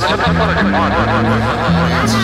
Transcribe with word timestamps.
Sağda 0.00 0.08
çıkar 0.08 0.24
sonra 0.24 0.54
çık. 2.06 2.23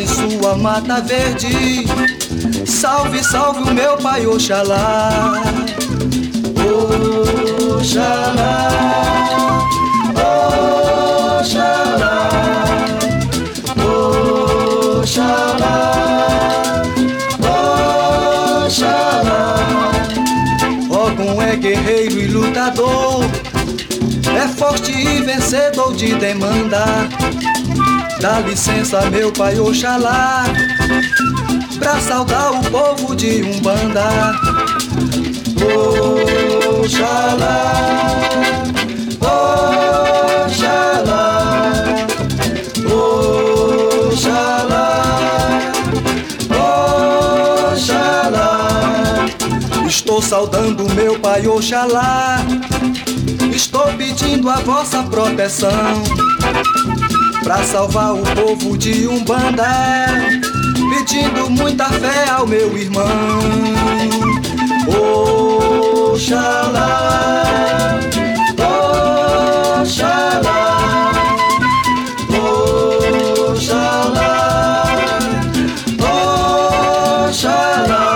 Em 0.00 0.06
sua 0.08 0.56
mata 0.56 1.00
verde, 1.00 1.86
salve, 2.66 3.22
salve 3.22 3.62
o 3.62 3.72
meu 3.72 3.96
pai 3.96 4.26
Oxalá, 4.26 5.40
Oxalá, 7.78 8.70
Oxalá, 11.38 12.28
Oxalá, 14.98 15.62
Oxalá. 18.66 19.54
Ogum 20.90 21.40
é 21.40 21.54
guerreiro 21.54 22.18
e 22.18 22.26
lutador, 22.26 23.24
é 24.36 24.48
forte 24.48 24.90
e 24.90 25.22
vencedor 25.22 25.94
de 25.94 26.16
demanda. 26.16 26.84
Dá 28.24 28.40
licença, 28.40 29.02
meu 29.10 29.30
pai 29.30 29.60
Oxalá, 29.60 30.44
pra 31.78 32.00
saudar 32.00 32.52
o 32.52 32.62
povo 32.70 33.14
de 33.14 33.42
Umbanda. 33.42 34.32
Oxalá, 36.80 37.60
Oxalá, 40.40 41.26
Oxalá, 44.08 44.90
Oxalá. 47.74 49.26
Estou 49.86 50.22
saudando 50.22 50.88
meu 50.94 51.20
pai 51.20 51.46
Oxalá. 51.46 52.38
Estou 53.54 53.92
pedindo 53.98 54.48
a 54.48 54.60
vossa 54.60 55.02
proteção 55.02 56.02
Pra 57.44 57.62
salvar 57.62 58.14
o 58.14 58.22
povo 58.22 58.76
de 58.78 59.06
Umbanda 59.06 59.68
Pedindo 60.90 61.50
muita 61.50 61.84
fé 61.90 62.30
ao 62.30 62.46
meu 62.46 62.74
irmão. 62.76 63.04
Oxalá 66.08 67.02
Oxalá 69.82 70.62
Oxalá 73.50 74.24
Oxalá 77.28 78.13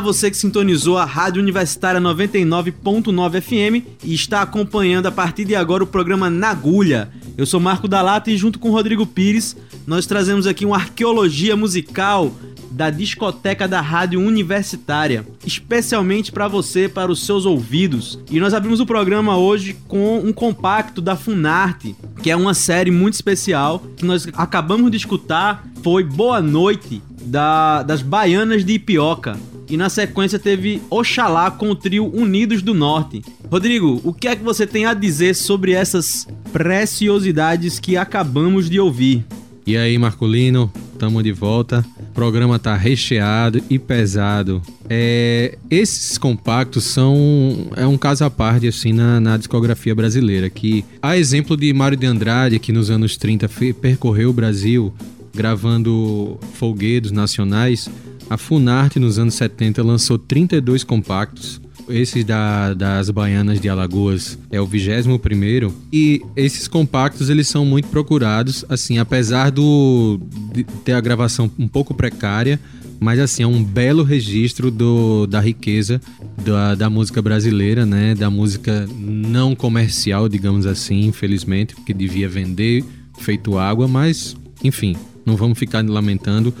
Você 0.00 0.30
que 0.30 0.36
sintonizou 0.36 0.98
a 0.98 1.04
Rádio 1.04 1.42
Universitária 1.42 2.00
99.9 2.00 3.40
FM 3.40 3.86
e 4.04 4.14
está 4.14 4.42
acompanhando 4.42 5.06
a 5.06 5.12
partir 5.12 5.44
de 5.44 5.56
agora 5.56 5.82
o 5.82 5.86
programa 5.86 6.28
Na 6.28 6.50
Agulha. 6.50 7.08
Eu 7.36 7.46
sou 7.46 7.58
Marco 7.58 7.88
Dalata 7.88 8.30
e 8.30 8.36
junto 8.36 8.58
com 8.58 8.70
Rodrigo 8.70 9.06
Pires, 9.06 9.56
nós 9.86 10.06
trazemos 10.06 10.46
aqui 10.46 10.64
uma 10.64 10.76
arqueologia 10.76 11.56
musical 11.56 12.32
da 12.70 12.90
discoteca 12.90 13.66
da 13.66 13.80
Rádio 13.80 14.20
Universitária, 14.20 15.26
especialmente 15.46 16.30
para 16.30 16.46
você, 16.46 16.88
para 16.88 17.10
os 17.10 17.24
seus 17.24 17.46
ouvidos. 17.46 18.18
E 18.30 18.38
nós 18.38 18.52
abrimos 18.52 18.80
o 18.80 18.86
programa 18.86 19.38
hoje 19.38 19.74
com 19.88 20.18
um 20.18 20.32
compacto 20.32 21.00
da 21.00 21.16
Funarte, 21.16 21.96
que 22.22 22.30
é 22.30 22.36
uma 22.36 22.52
série 22.52 22.90
muito 22.90 23.14
especial 23.14 23.82
que 23.96 24.04
nós 24.04 24.28
acabamos 24.34 24.90
de 24.90 24.98
escutar, 24.98 25.66
foi 25.82 26.04
Boa 26.04 26.42
Noite 26.42 27.02
da, 27.22 27.82
das 27.82 28.02
Baianas 28.02 28.62
de 28.62 28.74
Ipioca. 28.74 29.38
E 29.68 29.76
na 29.76 29.88
sequência 29.88 30.38
teve 30.38 30.80
Oxalá 30.88 31.50
com 31.50 31.70
o 31.70 31.74
trio 31.74 32.06
Unidos 32.14 32.62
do 32.62 32.72
Norte. 32.72 33.22
Rodrigo, 33.50 34.00
o 34.04 34.12
que 34.12 34.28
é 34.28 34.36
que 34.36 34.44
você 34.44 34.66
tem 34.66 34.86
a 34.86 34.94
dizer 34.94 35.34
sobre 35.34 35.72
essas 35.72 36.26
preciosidades 36.52 37.78
que 37.78 37.96
acabamos 37.96 38.70
de 38.70 38.78
ouvir? 38.78 39.24
E 39.66 39.76
aí, 39.76 39.98
Marcolino, 39.98 40.70
tamo 40.96 41.20
de 41.20 41.32
volta. 41.32 41.84
programa 42.14 42.58
tá 42.58 42.76
recheado 42.76 43.60
e 43.68 43.78
pesado. 43.78 44.62
É, 44.88 45.58
esses 45.68 46.16
compactos 46.16 46.84
são 46.84 47.66
é 47.76 47.84
um 47.86 47.98
caso 47.98 48.24
à 48.24 48.30
parte 48.30 48.68
assim 48.68 48.92
na, 48.92 49.18
na 49.18 49.36
discografia 49.36 49.94
brasileira 49.94 50.48
que 50.48 50.84
a 51.02 51.16
exemplo 51.18 51.56
de 51.56 51.72
Mário 51.72 51.98
de 51.98 52.06
Andrade 52.06 52.60
que 52.60 52.70
nos 52.70 52.88
anos 52.88 53.16
30 53.16 53.50
percorreu 53.80 54.30
o 54.30 54.32
Brasil 54.32 54.94
gravando 55.34 56.38
folguedos 56.54 57.12
nacionais, 57.12 57.90
a 58.28 58.36
Funarte 58.36 58.98
nos 58.98 59.18
anos 59.18 59.34
70 59.34 59.82
lançou 59.82 60.18
32 60.18 60.84
compactos. 60.84 61.60
Esse 61.88 62.24
da, 62.24 62.74
das 62.74 63.10
Baianas 63.10 63.60
de 63.60 63.68
Alagoas 63.68 64.36
é 64.50 64.60
o 64.60 64.66
21 64.66 65.18
primeiro. 65.18 65.72
E 65.92 66.20
esses 66.34 66.66
compactos 66.66 67.30
eles 67.30 67.46
são 67.46 67.64
muito 67.64 67.86
procurados, 67.88 68.64
assim, 68.68 68.98
apesar 68.98 69.50
do 69.50 70.20
de 70.52 70.64
ter 70.64 70.92
a 70.92 71.00
gravação 71.00 71.48
um 71.56 71.68
pouco 71.68 71.94
precária, 71.94 72.58
mas 72.98 73.20
assim, 73.20 73.44
é 73.44 73.46
um 73.46 73.62
belo 73.62 74.02
registro 74.02 74.70
do, 74.70 75.26
da 75.26 75.40
riqueza 75.40 76.00
da, 76.44 76.74
da 76.74 76.90
música 76.90 77.22
brasileira, 77.22 77.86
né? 77.86 78.14
Da 78.16 78.30
música 78.30 78.88
não 78.98 79.54
comercial, 79.54 80.28
digamos 80.28 80.66
assim, 80.66 81.06
infelizmente, 81.06 81.76
porque 81.76 81.94
devia 81.94 82.28
vender 82.28 82.84
feito 83.18 83.58
água, 83.58 83.86
mas 83.86 84.36
enfim, 84.64 84.96
não 85.24 85.36
vamos 85.36 85.58
ficar 85.58 85.84
lamentando 85.86 86.52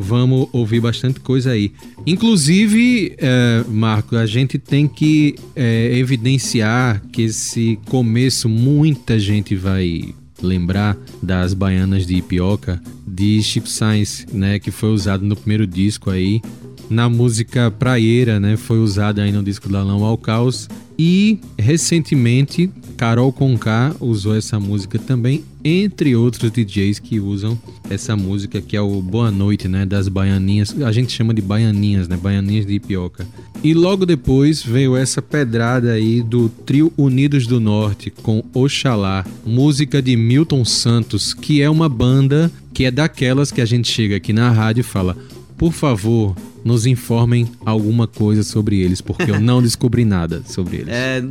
vamos 0.00 0.48
ouvir 0.50 0.80
bastante 0.80 1.20
coisa 1.20 1.50
aí. 1.50 1.72
Inclusive, 2.06 3.14
é, 3.18 3.62
Marco, 3.68 4.16
a 4.16 4.24
gente 4.24 4.58
tem 4.58 4.88
que 4.88 5.34
é, 5.54 5.96
evidenciar 5.98 7.02
que 7.12 7.22
esse 7.22 7.78
começo 7.84 8.48
muita 8.48 9.18
gente 9.18 9.54
vai 9.54 10.14
lembrar 10.42 10.96
das 11.22 11.52
baianas 11.52 12.06
de 12.06 12.16
Ipioca 12.16 12.80
de 13.06 13.42
Chico 13.42 13.68
Sainz, 13.68 14.26
né, 14.32 14.58
que 14.58 14.70
foi 14.70 14.88
usado 14.88 15.22
no 15.22 15.36
primeiro 15.36 15.66
disco 15.66 16.08
aí. 16.08 16.40
Na 16.88 17.08
música 17.08 17.70
Praieira, 17.70 18.40
né, 18.40 18.56
foi 18.56 18.78
usada 18.78 19.22
aí 19.22 19.30
no 19.30 19.42
disco 19.42 19.68
da 19.68 19.82
Lão 19.82 20.02
ao 20.02 20.16
Caos. 20.16 20.66
E 20.98 21.38
recentemente 21.58 22.70
Carol 23.00 23.32
Conká 23.32 23.96
usou 23.98 24.36
essa 24.36 24.60
música 24.60 24.98
também, 24.98 25.42
entre 25.64 26.14
outros 26.14 26.50
DJs 26.50 26.98
que 26.98 27.18
usam 27.18 27.58
essa 27.88 28.14
música 28.14 28.60
que 28.60 28.76
é 28.76 28.80
o 28.82 29.00
Boa 29.00 29.30
Noite, 29.30 29.66
né, 29.68 29.86
das 29.86 30.06
baianinhas. 30.06 30.76
A 30.82 30.92
gente 30.92 31.10
chama 31.10 31.32
de 31.32 31.40
baianinhas, 31.40 32.08
né, 32.08 32.18
baianinhas 32.18 32.66
de 32.66 32.74
Ipioca. 32.74 33.26
E 33.64 33.72
logo 33.72 34.04
depois 34.04 34.62
veio 34.62 34.94
essa 34.94 35.22
pedrada 35.22 35.92
aí 35.92 36.20
do 36.20 36.50
trio 36.50 36.92
Unidos 36.94 37.46
do 37.46 37.58
Norte 37.58 38.10
com 38.10 38.44
Oxalá, 38.52 39.24
música 39.46 40.02
de 40.02 40.14
Milton 40.14 40.62
Santos, 40.66 41.32
que 41.32 41.62
é 41.62 41.70
uma 41.70 41.88
banda 41.88 42.52
que 42.74 42.84
é 42.84 42.90
daquelas 42.90 43.50
que 43.50 43.62
a 43.62 43.66
gente 43.66 43.90
chega 43.90 44.16
aqui 44.16 44.34
na 44.34 44.50
rádio 44.50 44.82
e 44.82 44.84
fala: 44.84 45.16
"Por 45.60 45.74
favor, 45.74 46.34
nos 46.64 46.86
informem 46.86 47.46
alguma 47.66 48.06
coisa 48.06 48.42
sobre 48.42 48.80
eles, 48.80 49.02
porque 49.02 49.30
eu 49.30 49.38
não 49.38 49.60
descobri 49.62 50.06
nada 50.06 50.42
sobre 50.46 50.78
eles. 50.78 50.88
É, 50.88 51.22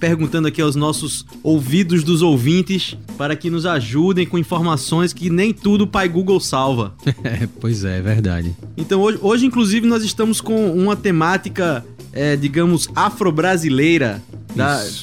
perguntando 0.00 0.48
aqui 0.48 0.62
aos 0.62 0.74
nossos 0.74 1.26
ouvidos 1.42 2.02
dos 2.02 2.22
ouvintes 2.22 2.96
para 3.18 3.36
que 3.36 3.50
nos 3.50 3.66
ajudem 3.66 4.24
com 4.24 4.38
informações 4.38 5.12
que 5.12 5.28
nem 5.28 5.52
tudo 5.52 5.84
o 5.84 5.86
pai 5.86 6.08
Google 6.08 6.40
salva. 6.40 6.94
É, 7.22 7.46
pois 7.60 7.84
é, 7.84 7.98
é 7.98 8.00
verdade. 8.00 8.56
Então 8.76 9.00
hoje, 9.00 9.18
hoje 9.20 9.46
inclusive, 9.46 9.86
nós 9.86 10.04
estamos 10.04 10.40
com 10.40 10.72
uma 10.72 10.94
temática, 10.94 11.84
é, 12.12 12.34
digamos, 12.34 12.88
afro-brasileira. 12.94 14.22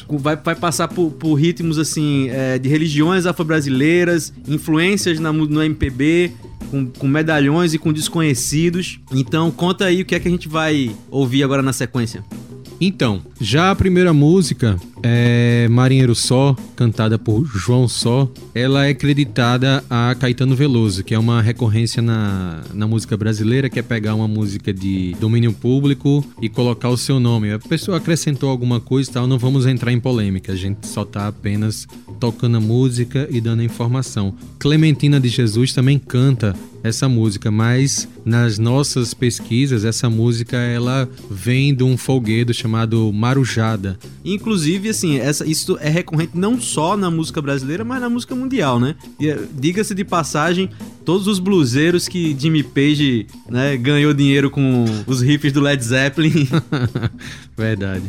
Vai, 0.10 0.36
vai 0.36 0.56
passar 0.56 0.88
por, 0.88 1.12
por 1.12 1.36
ritmos 1.36 1.78
assim 1.78 2.28
é, 2.30 2.58
de 2.58 2.68
religiões 2.68 3.28
afro-brasileiras, 3.28 4.34
influências 4.48 5.20
na, 5.20 5.32
no 5.32 5.62
MPB, 5.62 6.32
com, 6.74 6.88
com 6.88 7.08
medalhões 7.08 7.76
e 7.76 7.78
com 7.78 7.94
desconhecidos. 7.94 9.00
Então 9.12 9.52
conta 9.52 9.86
aí 9.86 10.02
o 10.02 10.06
que 10.06 10.16
é 10.16 10.20
que 10.20 10.28
a 10.28 10.32
gente 10.32 10.48
vai 10.48 10.90
ouvir 11.12 11.44
agora 11.44 11.62
na 11.62 11.72
sequência. 11.72 12.26
Então, 12.82 13.22
já 13.40 13.70
a 13.70 13.76
primeira 13.76 14.12
música 14.12 14.80
é 15.04 15.68
Marinheiro 15.70 16.16
Só, 16.16 16.56
cantada 16.76 17.20
por 17.20 17.46
João 17.46 17.88
Só, 17.88 18.32
ela 18.56 18.86
é 18.88 18.94
creditada 18.94 19.84
a 19.90 20.16
Caetano 20.16 20.56
Veloso, 20.56 21.04
que 21.04 21.14
é 21.14 21.20
uma 21.20 21.42
recorrência 21.42 22.02
na, 22.02 22.62
na 22.74 22.88
música 22.88 23.18
brasileira, 23.18 23.70
que 23.70 23.78
é 23.78 23.82
pegar 23.82 24.16
uma 24.16 24.28
música 24.28 24.74
de 24.74 25.16
domínio 25.20 25.52
público 25.52 26.26
e 26.42 26.48
colocar 26.48 26.90
o 26.90 26.98
seu 26.98 27.20
nome. 27.20 27.52
A 27.52 27.60
pessoa 27.60 27.98
acrescentou 27.98 28.50
alguma 28.50 28.80
coisa 28.80 29.10
e 29.10 29.14
tal, 29.14 29.28
não 29.28 29.38
vamos 29.38 29.66
entrar 29.66 29.92
em 29.92 30.00
polêmica, 30.00 30.54
a 30.54 30.56
gente 30.56 30.88
só 30.88 31.04
tá 31.04 31.28
apenas 31.28 31.86
tocando 32.20 32.58
a 32.58 32.62
música 32.62 33.28
e 33.30 33.42
dando 33.42 33.62
informação. 33.62 34.34
Clementina 34.58 35.20
de 35.20 35.28
Jesus 35.28 35.74
também 35.74 36.00
canta 36.00 36.56
essa 36.84 37.08
música, 37.08 37.50
mas 37.50 38.08
nas 38.26 38.60
nossas 38.60 39.14
pesquisas 39.14 39.86
essa 39.86 40.10
música 40.10 40.58
ela 40.58 41.10
vem 41.32 41.74
de 41.74 41.84
um 41.84 41.96
folguedo 41.96 42.54
chamado 42.54 43.12
Marujada. 43.14 43.98
Inclusive, 44.26 44.93
assim, 44.94 45.18
essa, 45.18 45.46
isso 45.46 45.78
é 45.82 45.90
recorrente 45.90 46.32
não 46.36 46.60
só 46.60 46.96
na 46.96 47.12
música 47.12 47.42
brasileira, 47.42 47.84
mas 47.84 48.00
na 48.00 48.10
música 48.10 48.36
mundial, 48.36 48.80
né? 48.80 48.96
Eh, 49.22 49.40
diga-se 49.54 49.94
de 49.94 50.04
passagem, 50.04 50.70
todos 51.04 51.28
os 51.28 51.40
bluseiros 51.40 52.08
que 52.08 52.36
Jimmy 52.38 52.64
Page 52.64 53.28
né, 53.50 53.76
ganhou 53.78 54.14
dinheiro 54.14 54.50
com 54.50 54.86
os 55.06 55.22
riffs 55.22 55.52
do 55.52 55.62
Led 55.62 55.84
Zeppelin. 55.84 56.48
Verdade. 57.58 58.04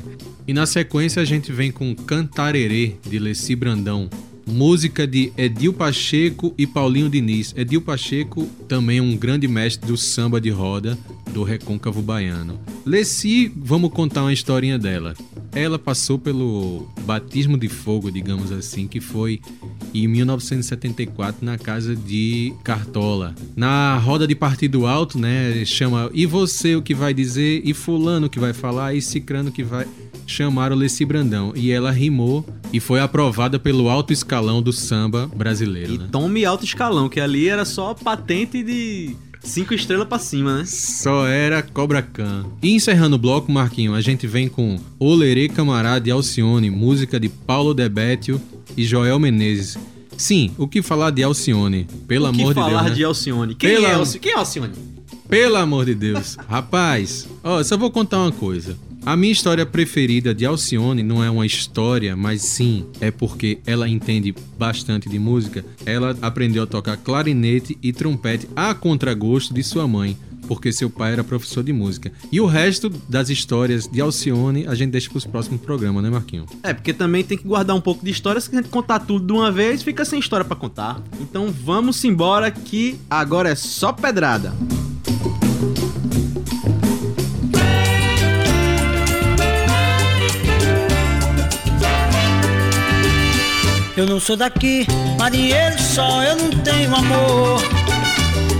E 0.47 0.53
na 0.53 0.67
sequência 0.67 1.21
a 1.23 1.25
gente 1.25 1.51
vem 1.51 1.73
com 1.73 1.95
Cantarerê 1.95 2.97
de 3.09 3.19
Leci 3.19 3.57
Brandão 3.57 4.09
música 4.47 5.07
de 5.07 5.33
Edil 5.37 5.73
Pacheco 5.73 6.55
e 6.57 6.67
Paulinho 6.67 7.09
Diniz. 7.09 7.55
Edil 7.57 7.81
Pacheco 7.81 8.47
também 8.69 8.99
é 8.99 9.03
um 9.03 9.17
grande 9.17 9.49
mestre 9.49 9.87
do 9.87 9.97
samba 9.97 10.41
de 10.41 10.51
roda 10.51 10.99
do 11.33 11.43
recôncavo 11.43 12.01
baiano. 12.01 12.61
Leci, 12.87 13.51
vamos 13.57 13.93
contar 13.93 14.23
uma 14.23 14.33
historinha 14.33 14.79
dela. 14.79 15.15
Ela 15.53 15.79
passou 15.79 16.19
pelo 16.19 16.89
batismo 17.03 17.57
de 17.59 17.69
fogo, 17.69 18.11
digamos 18.11 18.53
assim, 18.53 18.87
que 18.87 19.01
foi 19.01 19.41
em 19.93 20.07
1974 20.09 21.45
na 21.45 21.57
casa 21.59 21.95
de 21.95 22.53
Cartola. 22.63 23.35
Na 23.57 23.97
roda 23.99 24.27
de 24.27 24.35
partido 24.35 24.87
alto, 24.87 25.19
né, 25.19 25.65
chama 25.65 26.11
e 26.13 26.27
você 26.27 26.77
o 26.77 26.83
que 26.83 26.95
vai 26.95 27.15
dizer 27.15 27.63
e 27.65 27.73
fulano 27.73 28.29
que 28.29 28.39
vai 28.39 28.53
falar 28.53 28.95
e 28.95 29.03
cicrano 29.03 29.51
que 29.51 29.63
vai 29.63 29.87
chamaram 30.27 30.77
Leci 30.77 31.05
Brandão 31.05 31.53
e 31.55 31.71
ela 31.71 31.91
rimou 31.91 32.45
e 32.73 32.81
foi 32.81 33.01
aprovada 33.01 33.59
pelo 33.59 33.89
alto 33.89 34.13
escalão 34.13 34.34
do 34.63 34.73
samba 34.73 35.31
brasileiro. 35.35 35.95
E 35.95 35.99
né? 35.99 36.09
tome 36.11 36.45
alto 36.45 36.65
escalão, 36.65 37.09
que 37.09 37.21
ali 37.21 37.49
era 37.49 37.65
só 37.65 37.95
patente 37.95 38.63
de 38.63 39.17
cinco 39.43 39.75
estrelas 39.75 40.09
para 40.09 40.19
cima, 40.19 40.59
né? 40.59 40.65
Só 40.67 41.27
era 41.27 41.63
Cobra 41.63 42.03
Khan. 42.03 42.47
E 42.63 42.75
encerrando 42.75 43.17
o 43.17 43.19
bloco, 43.19 43.53
Marquinho, 43.53 43.95
a 43.95 44.01
gente 44.01 44.27
vem 44.27 44.49
com 44.49 44.79
Olerê 44.99 45.49
Camarada 45.49 46.09
e 46.09 46.11
Alcione, 46.11 46.71
música 46.71 47.21
de 47.21 47.29
Paulo 47.29 47.75
Debetio 47.75 48.41
e 48.77 48.85
Joel 48.85 49.19
Menezes. 49.19 49.79
Sim, 50.17 50.53
o 50.57 50.67
que 50.67 50.83
falar 50.83 51.11
de 51.11 51.23
Alcione? 51.23 51.87
Pelo 52.07 52.27
amor 52.27 52.55
de 52.55 52.55
Deus. 52.55 52.67
falar 52.67 52.85
né? 52.85 52.91
de 52.91 53.05
Alcione? 53.05 53.55
Quem, 53.55 53.71
Pela... 53.71 53.89
é 53.89 53.95
Alcione? 53.95 54.21
Quem 54.21 54.33
é 54.33 54.37
Alcione? 54.37 54.73
Pelo 55.29 55.57
amor 55.57 55.85
de 55.87 55.95
Deus. 55.95 56.37
Rapaz, 56.49 57.27
ó, 57.43 57.63
só 57.63 57.77
vou 57.77 57.91
contar 57.91 58.19
uma 58.19 58.33
coisa. 58.33 58.77
A 59.07 59.17
minha 59.17 59.33
história 59.33 59.67
preferida 59.67 60.35
de 60.35 60.47
Alcione 60.47 61.03
não 61.03 61.23
é 61.23 61.29
uma 61.29 61.45
história, 61.45 62.17
mas 62.17 62.41
sim 62.41 62.87
é 63.03 63.11
porque 63.11 63.59
ela 63.67 63.87
entende 63.87 64.35
bastante 64.59 65.11
de 65.11 65.19
música. 65.19 65.63
Ela 65.85 66.17
aprendeu 66.23 66.63
a 66.63 66.67
tocar 66.67 66.97
clarinete 66.97 67.77
e 67.83 67.93
trompete 67.93 68.49
a 68.57 68.73
contragosto 68.73 69.53
de 69.53 69.63
sua 69.63 69.87
mãe, 69.87 70.17
porque 70.49 70.73
seu 70.73 70.89
pai 70.89 71.13
era 71.13 71.23
professor 71.23 71.63
de 71.63 71.71
música. 71.71 72.11
E 72.33 72.41
o 72.41 72.47
resto 72.47 72.89
das 73.07 73.29
histórias 73.29 73.87
de 73.87 74.01
Alcione 74.01 74.67
a 74.67 74.75
gente 74.75 74.93
deixa 74.93 75.11
para 75.11 75.19
os 75.19 75.27
próximos 75.27 75.61
programas, 75.61 76.03
né, 76.03 76.09
Marquinho? 76.09 76.47
É, 76.63 76.73
porque 76.73 76.95
também 76.95 77.23
tem 77.23 77.37
que 77.37 77.47
guardar 77.47 77.77
um 77.77 77.83
pouco 77.83 78.03
de 78.03 78.11
história, 78.11 78.41
se 78.41 78.51
a 78.51 78.57
gente 78.57 78.71
contar 78.71 79.01
tudo 79.01 79.27
de 79.27 79.33
uma 79.35 79.53
vez, 79.53 79.83
fica 79.83 80.07
sem 80.07 80.19
história 80.19 80.47
para 80.47 80.57
contar. 80.57 81.03
Então 81.21 81.53
vamos 81.53 82.03
embora 82.07 82.51
que 82.51 82.99
agora 83.11 83.51
é 83.51 83.55
só 83.55 83.93
pedrada. 83.93 84.55
Eu 93.97 94.07
não 94.07 94.19
sou 94.19 94.37
daqui, 94.37 94.89
marinheiro 95.17 95.81
só, 95.81 96.21
eu 96.25 96.37
não 96.37 96.51
tenho 96.51 96.93
amor. 96.93 97.63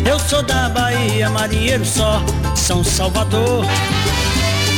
Eu 0.09 0.17
sou 0.21 0.41
da 0.45 0.69
Bahia, 0.69 1.29
marinheiro 1.29 1.85
só, 1.85 2.23
São 2.55 2.85
Salvador. 2.85 3.65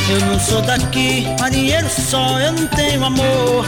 Eu 0.09 0.21
não 0.21 0.41
sou 0.41 0.63
daqui, 0.63 1.27
marinheiro 1.39 1.89
só, 1.91 2.41
eu 2.41 2.53
não 2.53 2.67
tenho 2.69 3.05
amor. 3.05 3.67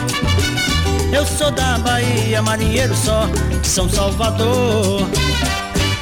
Eu 1.13 1.27
sou 1.27 1.51
da 1.51 1.77
Bahia, 1.79 2.41
marinheiro 2.41 2.97
só, 2.97 3.29
São 3.63 3.87
Salvador. 3.87 5.07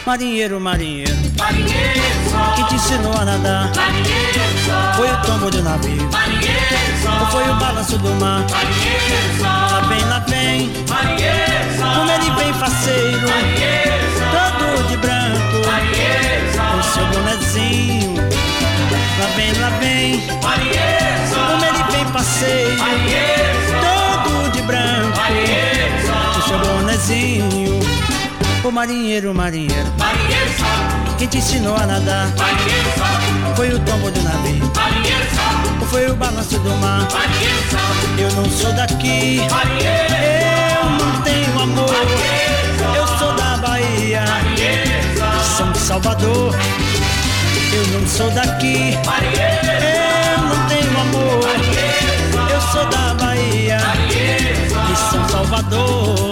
Marinheiro, 0.06 0.60
marinheiro, 0.60 1.12
marinheiro 1.36 2.00
só, 2.30 2.52
que 2.54 2.68
te 2.68 2.74
ensinou 2.76 3.12
a 3.12 3.24
nadar. 3.24 3.72
Marinheiro 3.74 4.40
só, 4.64 4.92
foi 4.94 5.10
o 5.10 5.16
tombo 5.22 5.50
do 5.50 5.62
navio, 5.64 6.08
marinheiro 6.12 7.02
só, 7.02 7.18
ou 7.18 7.26
foi 7.26 7.42
o 7.50 7.54
balanço 7.56 7.98
do 7.98 8.10
mar. 8.20 8.46
Marinheiro 8.48 9.38
só, 9.40 9.44
lá 9.44 9.80
vem, 9.88 10.04
lá 10.04 10.18
vem, 10.20 10.72
marinheiro 10.88 11.76
só, 11.76 11.94
como 11.96 12.12
ele 12.12 12.30
vem 12.36 12.54
faceiro, 12.54 13.26
todo 14.30 14.88
de 14.88 14.96
branco, 14.98 15.66
marinheiro 15.66 16.54
só, 16.54 16.82
seu 16.94 17.06
bonezinho. 17.08 18.14
Lá 19.18 19.26
vem, 19.34 19.52
lá 19.58 19.70
vem, 19.80 20.24
marinheiro 20.40 21.34
só, 21.34 21.46
como 21.50 21.64
ele 21.64 21.82
vem 21.90 22.04
passeio, 22.12 22.78
marinheiro 22.78 23.45
O 28.66 28.72
marinheiro, 28.72 29.32
marinheiro, 29.32 29.86
Marinheiro 29.96 30.50
sabe, 30.58 31.14
quem 31.18 31.28
te 31.28 31.38
ensinou 31.38 31.76
a 31.76 31.86
nadar? 31.86 32.26
marinheiro 32.36 32.90
sabe, 32.98 33.56
Foi 33.56 33.68
o 33.72 33.78
tombo 33.78 34.10
do 34.10 34.20
navio, 34.22 34.72
marinheiro 34.74 35.24
sabe, 35.36 35.68
ou 35.80 35.86
foi 35.86 36.10
o 36.10 36.16
balanço 36.16 36.58
do 36.58 36.70
mar? 36.78 37.06
marinheiro 37.12 37.62
sabe, 37.70 38.22
Eu 38.22 38.30
não 38.32 38.50
sou 38.50 38.72
daqui, 38.72 39.40
marinheiro, 39.50 40.14
eu 40.82 40.90
não 40.90 41.22
tenho 41.22 41.60
amor. 41.60 41.94
Eu 42.96 43.06
sou 43.18 43.32
da 43.34 43.56
Bahia, 43.58 44.24
marinheiro 44.24 45.18
sabe, 45.18 45.44
São 45.56 45.74
Salvador. 45.74 46.54
Eu 47.72 47.86
não 48.00 48.06
sou 48.08 48.30
daqui, 48.32 48.94
eu 48.94 50.42
não 50.42 50.68
tenho 50.68 51.00
amor. 51.00 51.46
Eu 52.50 52.60
sou 52.72 52.84
da 52.86 53.14
Bahia, 53.14 53.78
de 54.08 54.96
São 55.10 55.28
Salvador. 55.28 56.25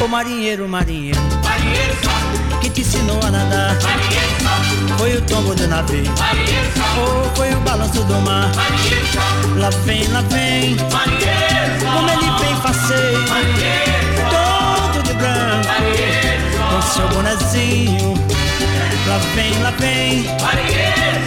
Ô 0.00 0.06
marinheiro, 0.06 0.68
marinheiro, 0.68 1.20
marinheiro 1.44 1.94
sabe, 2.04 2.58
que 2.60 2.70
te 2.70 2.80
ensinou 2.82 3.20
a 3.24 3.30
nadar? 3.30 3.76
marinheiro 3.82 4.28
sabe, 4.42 4.98
Foi 4.98 5.16
o 5.16 5.22
tombo 5.22 5.54
do 5.54 5.66
navio, 5.66 6.04
marinheiro 6.18 6.70
ou 6.98 7.34
foi 7.34 7.52
o 7.52 7.60
balanço 7.60 8.02
do 8.04 8.14
mar? 8.20 8.48
marinheiro 8.54 9.06
sabe, 9.12 9.58
Lá 9.60 9.70
vem, 9.84 10.06
lá 10.08 10.20
vem, 10.22 10.76
marinheiro 10.92 11.80
sabe, 11.80 11.84
como 11.84 12.10
ele 12.10 12.30
vem 12.38 12.56
faceiro, 12.62 13.22
todo 14.30 15.02
de 15.02 15.14
branco, 15.14 15.68
com 16.70 16.82
seu 16.82 17.08
bonezinho. 17.08 18.14
Lá 19.08 19.18
vem, 19.34 19.62
lá 19.62 19.70
vem, 19.78 20.24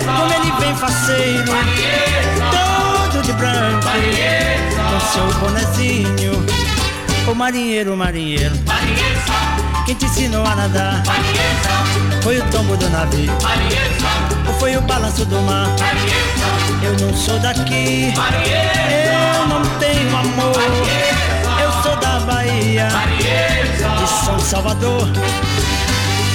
como 0.05 0.33
ele 0.33 0.51
vem 0.59 0.75
faceiro, 0.77 1.51
todo 2.51 3.21
de 3.23 3.33
branco, 3.33 3.87
com 4.91 4.99
seu 5.11 5.39
bonezinho. 5.39 6.45
Ô 7.27 7.35
marinheiro, 7.35 7.95
marinheiro, 7.95 8.55
marinheiro. 8.65 9.19
Sabe, 9.27 9.85
quem 9.85 9.95
te 9.95 10.05
ensinou 10.05 10.45
a 10.45 10.55
nadar? 10.55 11.03
marinheiro. 11.05 12.21
Foi 12.23 12.39
o 12.39 12.43
tombo 12.49 12.75
do 12.77 12.89
navio, 12.89 13.31
marinheiro. 13.41 13.95
Ou 14.47 14.53
foi 14.55 14.75
o 14.75 14.81
balanço 14.81 15.25
do 15.25 15.39
mar? 15.41 15.67
marinheiro. 15.79 16.31
Eu 16.83 17.07
não 17.07 17.15
sou 17.15 17.39
daqui, 17.39 18.11
marinheiro, 18.17 18.69
eu 19.37 19.47
não 19.47 19.61
tenho 19.79 20.17
amor. 20.17 20.55
Eu 21.61 21.83
sou 21.83 21.95
da 21.97 22.19
Bahia, 22.21 22.87
de 23.99 24.25
São 24.25 24.39
Salvador. 24.39 25.07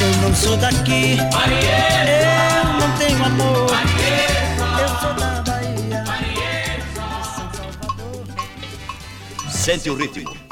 Eu 0.00 0.23
não 0.23 0.35
sou 0.35 0.57
daqui, 0.57 1.19
eu 1.19 2.73
não 2.81 2.90
tenho 2.97 3.25
amor. 3.25 3.71
Eu 4.81 4.88
sou 5.00 5.14
da 5.14 5.43
Bahia, 5.43 6.05
de 6.05 6.95
São 6.95 7.25
Salvador. 7.35 8.25
Sente 9.50 9.90
o 9.90 9.97
ritmo. 9.97 10.46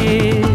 Alto 0.00 0.49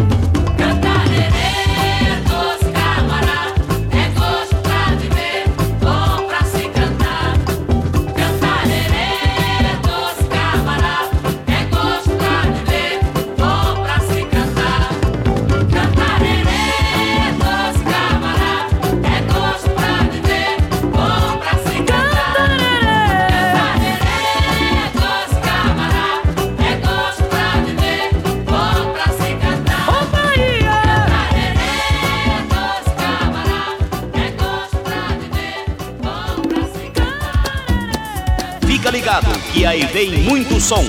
vem 40.09 40.23
muito 40.23 40.59
som. 40.59 40.83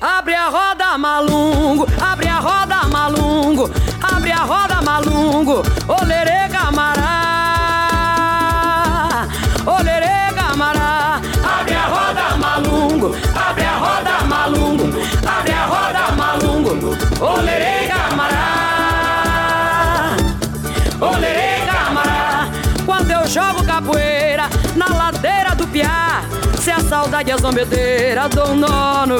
Abre 0.00 0.34
a 0.34 0.48
roda, 0.48 0.96
malungo, 0.98 1.86
abre 2.00 2.28
a 2.28 2.38
roda, 2.38 2.88
malungo, 2.88 3.70
abre 4.00 4.32
a 4.32 4.44
roda, 4.44 4.80
malungo, 4.82 5.62
olerê, 5.88 6.48
camará, 6.50 7.08
olerê, 9.66 10.32
camará, 10.34 11.20
abre 11.44 11.74
a 11.74 11.86
roda, 11.86 12.36
malungo, 12.38 13.16
abre 13.34 13.64
a 13.64 13.76
roda, 13.76 14.24
malungo, 14.26 14.84
abre 15.26 15.52
a 15.52 15.66
roda, 15.66 16.12
malungo, 16.16 16.96
olerê, 17.20 17.57
saudade 27.18 27.30
é 27.30 27.38
zombedeira, 27.38 28.28
dou 28.28 28.50
um 28.50 28.56
nó 28.56 29.06
no. 29.06 29.18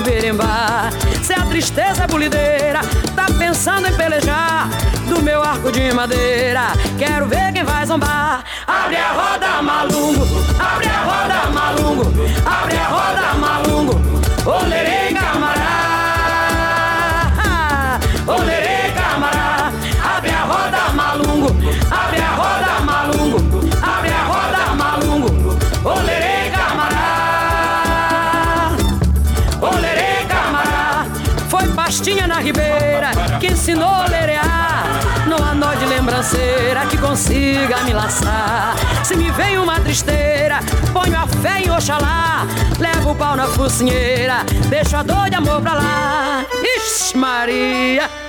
Se 1.23 1.33
a 1.33 1.45
tristeza 1.47 2.05
é 2.05 2.07
bulideira, 2.07 2.81
tá 3.15 3.27
pensando 3.39 3.89
em 3.89 3.93
pelejar 3.95 4.69
do 5.09 5.23
meu 5.23 5.43
arco 5.43 5.73
de 5.73 5.93
madeira. 5.93 6.73
Quero 6.99 7.27
ver 7.27 7.53
quem 7.53 7.65
vai 7.65 7.85
zombar. 7.87 8.45
Abre 8.67 8.97
a 8.97 9.13
roda, 9.13 9.63
malungo, 9.63 10.27
abre 10.59 10.87
a 10.89 10.98
consiga 37.19 37.83
me 37.83 37.93
laçar. 37.93 38.77
Se 39.05 39.17
me 39.17 39.29
vem 39.33 39.59
uma 39.59 39.81
tristeira, 39.81 40.61
ponho 40.93 41.19
a 41.19 41.27
fé 41.27 41.63
em 41.65 41.71
Oxalá. 41.71 42.47
Levo 42.79 43.11
o 43.11 43.15
pau 43.15 43.35
na 43.35 43.49
focinheira, 43.49 44.45
deixo 44.69 44.97
a 44.97 45.03
dor 45.03 45.29
de 45.29 45.35
amor 45.35 45.61
pra 45.61 45.75
lá. 45.75 46.45
Ixi, 46.77 47.17
Maria. 47.17 48.28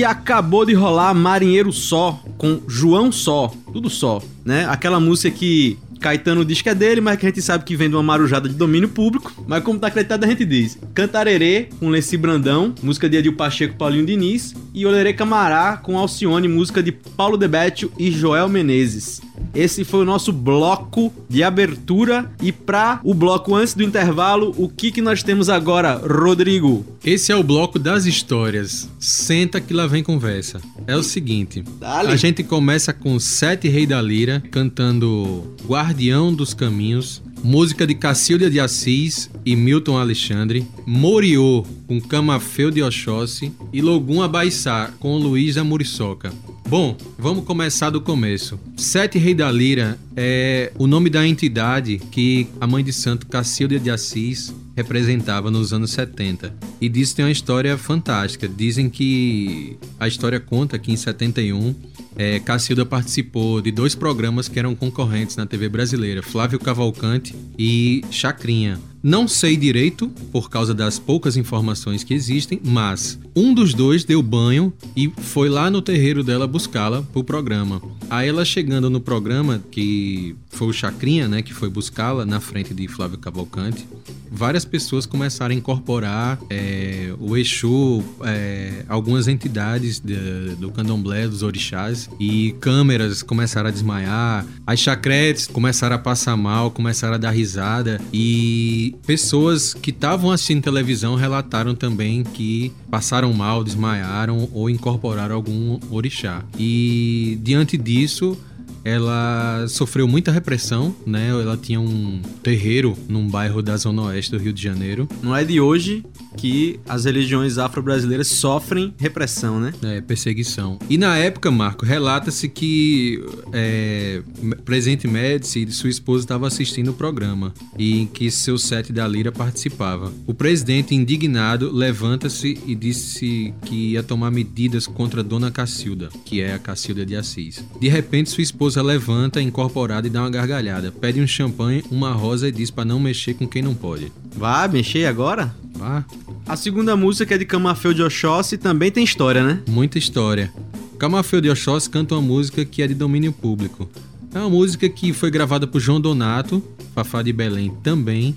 E 0.00 0.04
acabou 0.04 0.64
de 0.64 0.72
rolar 0.72 1.12
Marinheiro 1.12 1.70
Só, 1.70 2.18
com 2.38 2.62
João 2.66 3.12
Só, 3.12 3.52
tudo 3.70 3.90
só, 3.90 4.22
né? 4.42 4.66
Aquela 4.66 4.98
música 4.98 5.30
que 5.30 5.76
Caetano 6.00 6.42
diz 6.42 6.62
que 6.62 6.70
é 6.70 6.74
dele, 6.74 7.02
mas 7.02 7.18
que 7.18 7.26
a 7.26 7.28
gente 7.28 7.42
sabe 7.42 7.64
que 7.64 7.76
vem 7.76 7.90
de 7.90 7.94
uma 7.96 8.02
marujada 8.02 8.48
de 8.48 8.54
domínio 8.54 8.88
público. 8.88 9.30
Mas 9.46 9.62
como 9.62 9.78
tá 9.78 9.88
acreditado, 9.88 10.24
a 10.24 10.26
gente 10.26 10.46
diz. 10.46 10.78
Cantarerê, 10.94 11.68
com 11.78 11.90
Leci 11.90 12.16
Brandão, 12.16 12.74
música 12.82 13.10
de 13.10 13.18
Edil 13.18 13.36
Pacheco 13.36 13.74
e 13.74 13.76
Paulinho 13.76 14.06
Diniz. 14.06 14.54
E 14.72 14.86
Olerê 14.86 15.12
Camará, 15.12 15.76
com 15.76 15.98
Alcione, 15.98 16.48
música 16.48 16.82
de 16.82 16.92
Paulo 16.92 17.36
Debetio 17.36 17.92
e 17.98 18.10
Joel 18.10 18.48
Menezes. 18.48 19.20
Esse 19.54 19.84
foi 19.84 20.00
o 20.00 20.04
nosso 20.04 20.32
bloco 20.32 21.12
de 21.28 21.42
abertura. 21.42 22.30
E 22.42 22.52
pra 22.52 23.00
o 23.04 23.14
bloco 23.14 23.54
antes 23.54 23.74
do 23.74 23.82
intervalo, 23.82 24.54
o 24.56 24.68
que, 24.68 24.90
que 24.90 25.02
nós 25.02 25.22
temos 25.22 25.48
agora, 25.48 25.94
Rodrigo? 25.94 26.84
Esse 27.04 27.32
é 27.32 27.36
o 27.36 27.42
bloco 27.42 27.78
das 27.78 28.06
histórias. 28.06 28.88
Senta 28.98 29.60
que 29.60 29.72
lá 29.72 29.86
vem 29.86 30.02
conversa. 30.02 30.60
É 30.86 30.96
o 30.96 31.02
seguinte: 31.02 31.64
Dale. 31.78 32.08
a 32.08 32.16
gente 32.16 32.42
começa 32.42 32.92
com 32.92 33.18
Sete 33.18 33.68
Rei 33.68 33.86
da 33.86 34.00
Lira 34.00 34.42
cantando 34.50 35.54
Guardião 35.66 36.32
dos 36.32 36.54
Caminhos, 36.54 37.22
música 37.42 37.86
de 37.86 37.94
Cacilda 37.94 38.50
de 38.50 38.60
Assis 38.60 39.30
e 39.44 39.56
Milton 39.56 39.98
Alexandre, 39.98 40.66
Moriô 40.86 41.64
com 41.86 42.00
Camafeu 42.00 42.70
de 42.70 42.82
Oxóssi 42.82 43.52
e 43.72 43.80
Logum 43.80 44.22
Abaissá 44.22 44.92
com 44.98 45.16
Luiz 45.16 45.54
da 45.54 45.64
Muriçoca. 45.64 46.32
Bom, 46.68 46.96
vamos 47.18 47.44
começar 47.44 47.90
do 47.90 48.00
começo. 48.00 48.58
Sete 48.76 49.18
Rei 49.18 49.34
da 49.34 49.50
Lira 49.50 49.98
é 50.16 50.72
o 50.78 50.86
nome 50.86 51.10
da 51.10 51.26
entidade 51.26 52.00
que 52.10 52.46
a 52.60 52.66
mãe 52.66 52.84
de 52.84 52.92
santo 52.92 53.26
Cacilda 53.26 53.78
de 53.78 53.90
Assis 53.90 54.54
representava 54.80 55.50
nos 55.50 55.72
anos 55.72 55.90
70. 55.92 56.52
E 56.80 56.88
disso 56.88 57.14
tem 57.14 57.24
uma 57.24 57.30
história 57.30 57.76
fantástica. 57.76 58.48
Dizem 58.48 58.88
que 58.88 59.76
a 59.98 60.08
história 60.08 60.40
conta 60.40 60.78
que 60.78 60.90
em 60.90 60.96
71 60.96 61.74
é, 62.16 62.40
Cacilda 62.40 62.84
participou 62.84 63.60
de 63.60 63.70
dois 63.70 63.94
programas 63.94 64.48
que 64.48 64.58
eram 64.58 64.74
concorrentes 64.74 65.36
na 65.36 65.46
TV 65.46 65.68
brasileira, 65.68 66.22
Flávio 66.22 66.58
Cavalcante 66.58 67.34
e 67.58 68.02
Chacrinha. 68.10 68.78
Não 69.02 69.26
sei 69.26 69.56
direito, 69.56 70.08
por 70.30 70.50
causa 70.50 70.74
das 70.74 70.98
poucas 70.98 71.36
informações 71.36 72.04
que 72.04 72.12
existem, 72.12 72.60
mas 72.62 73.18
um 73.34 73.54
dos 73.54 73.72
dois 73.72 74.04
deu 74.04 74.22
banho 74.22 74.72
e 74.94 75.10
foi 75.18 75.48
lá 75.48 75.70
no 75.70 75.80
terreiro 75.80 76.22
dela 76.22 76.46
buscá-la 76.46 77.02
pro 77.02 77.24
programa. 77.24 77.80
Aí 78.10 78.28
ela 78.28 78.44
chegando 78.44 78.90
no 78.90 79.00
programa, 79.00 79.62
que 79.70 80.34
foi 80.50 80.68
o 80.68 80.72
Chacrinha, 80.72 81.28
né, 81.28 81.40
que 81.42 81.54
foi 81.54 81.70
buscá-la 81.70 82.26
na 82.26 82.40
frente 82.40 82.74
de 82.74 82.86
Flávio 82.88 83.16
Cavalcante, 83.18 83.86
várias 84.30 84.64
pessoas 84.64 85.06
começaram 85.06 85.54
a 85.54 85.58
incorporar 85.58 86.38
é, 86.50 87.12
o 87.18 87.36
Exu, 87.36 88.02
é, 88.24 88.84
algumas 88.88 89.28
entidades 89.28 89.98
de- 90.00 90.54
do 90.56 90.70
candomblé, 90.70 91.26
dos 91.26 91.42
orixás, 91.42 92.08
e 92.18 92.52
câmeras 92.60 93.22
começaram 93.22 93.68
a 93.68 93.72
desmaiar, 93.72 94.46
as 94.66 94.78
chacretes 94.80 95.46
começaram 95.46 95.96
a 95.96 95.98
passar 95.98 96.36
mal, 96.36 96.70
começaram 96.70 97.14
a 97.14 97.18
dar 97.18 97.30
risada, 97.30 98.00
e 98.12 98.89
pessoas 99.06 99.74
que 99.74 99.90
estavam 99.90 100.30
assistindo 100.30 100.62
televisão 100.62 101.14
relataram 101.14 101.74
também 101.74 102.22
que 102.22 102.72
passaram 102.90 103.32
mal, 103.32 103.62
desmaiaram 103.64 104.48
ou 104.52 104.68
incorporaram 104.70 105.34
algum 105.34 105.78
orixá. 105.90 106.44
E 106.58 107.38
diante 107.42 107.76
disso, 107.76 108.36
ela 108.84 109.66
sofreu 109.68 110.06
muita 110.08 110.30
repressão, 110.30 110.94
né? 111.06 111.28
Ela 111.28 111.56
tinha 111.56 111.80
um 111.80 112.20
terreiro 112.42 112.96
num 113.08 113.28
bairro 113.28 113.62
da 113.62 113.76
zona 113.76 114.02
oeste 114.02 114.30
do 114.30 114.38
Rio 114.38 114.52
de 114.52 114.62
Janeiro. 114.62 115.08
Não 115.22 115.34
é 115.34 115.44
de 115.44 115.60
hoje 115.60 116.04
que 116.36 116.78
as 116.88 117.04
religiões 117.04 117.58
afro-brasileiras 117.58 118.28
sofrem 118.28 118.94
repressão, 118.98 119.60
né? 119.60 119.72
É, 119.82 120.00
perseguição. 120.00 120.78
E 120.88 120.96
na 120.96 121.16
época, 121.16 121.50
Marco, 121.50 121.84
relata-se 121.84 122.48
que 122.48 123.22
é, 123.52 124.22
Presidente 124.64 125.06
Médici 125.06 125.64
e 125.64 125.72
sua 125.72 125.90
esposa 125.90 126.24
estavam 126.24 126.46
assistindo 126.46 126.90
o 126.90 126.94
programa 126.94 127.52
e 127.78 128.00
em 128.00 128.06
que 128.06 128.30
seu 128.30 128.56
sete 128.58 128.92
da 128.92 129.06
Lira 129.06 129.32
participava. 129.32 130.12
O 130.26 130.32
presidente, 130.32 130.94
indignado, 130.94 131.70
levanta-se 131.72 132.58
e 132.66 132.74
disse 132.74 133.52
que 133.62 133.92
ia 133.92 134.02
tomar 134.02 134.30
medidas 134.30 134.86
contra 134.86 135.22
Dona 135.22 135.50
Cacilda, 135.50 136.08
que 136.24 136.40
é 136.40 136.54
a 136.54 136.58
Cacilda 136.58 137.04
de 137.04 137.16
Assis. 137.16 137.64
De 137.80 137.88
repente, 137.88 138.30
sua 138.30 138.42
esposa 138.42 138.69
levanta, 138.76 139.40
incorporada, 139.40 140.06
e 140.06 140.10
dá 140.10 140.20
uma 140.22 140.30
gargalhada. 140.30 140.92
Pede 140.92 141.20
um 141.20 141.26
champanhe, 141.26 141.84
uma 141.90 142.12
rosa 142.12 142.48
e 142.48 142.52
diz 142.52 142.70
para 142.70 142.84
não 142.84 143.00
mexer 143.00 143.34
com 143.34 143.46
quem 143.46 143.62
não 143.62 143.74
pode. 143.74 144.12
Vai 144.36 144.68
mexer 144.68 145.06
agora? 145.06 145.54
Vá, 145.74 146.04
A 146.46 146.56
segunda 146.56 146.96
música 146.96 147.34
é 147.34 147.38
de 147.38 147.44
Camafeu 147.44 147.94
de 147.94 148.02
Oxóssi 148.02 148.58
também 148.58 148.90
tem 148.90 149.02
história, 149.04 149.42
né? 149.42 149.60
Muita 149.68 149.98
história. 149.98 150.52
Camafeu 150.98 151.40
de 151.40 151.48
Oxóssi 151.48 151.88
canta 151.88 152.14
uma 152.14 152.20
música 152.22 152.64
que 152.64 152.82
é 152.82 152.86
de 152.86 152.94
domínio 152.94 153.32
público. 153.32 153.88
É 154.34 154.38
uma 154.38 154.50
música 154.50 154.88
que 154.88 155.12
foi 155.12 155.30
gravada 155.30 155.66
por 155.66 155.80
João 155.80 156.00
Donato, 156.00 156.62
Fafá 156.94 157.22
de 157.22 157.32
Belém 157.32 157.72
também, 157.82 158.36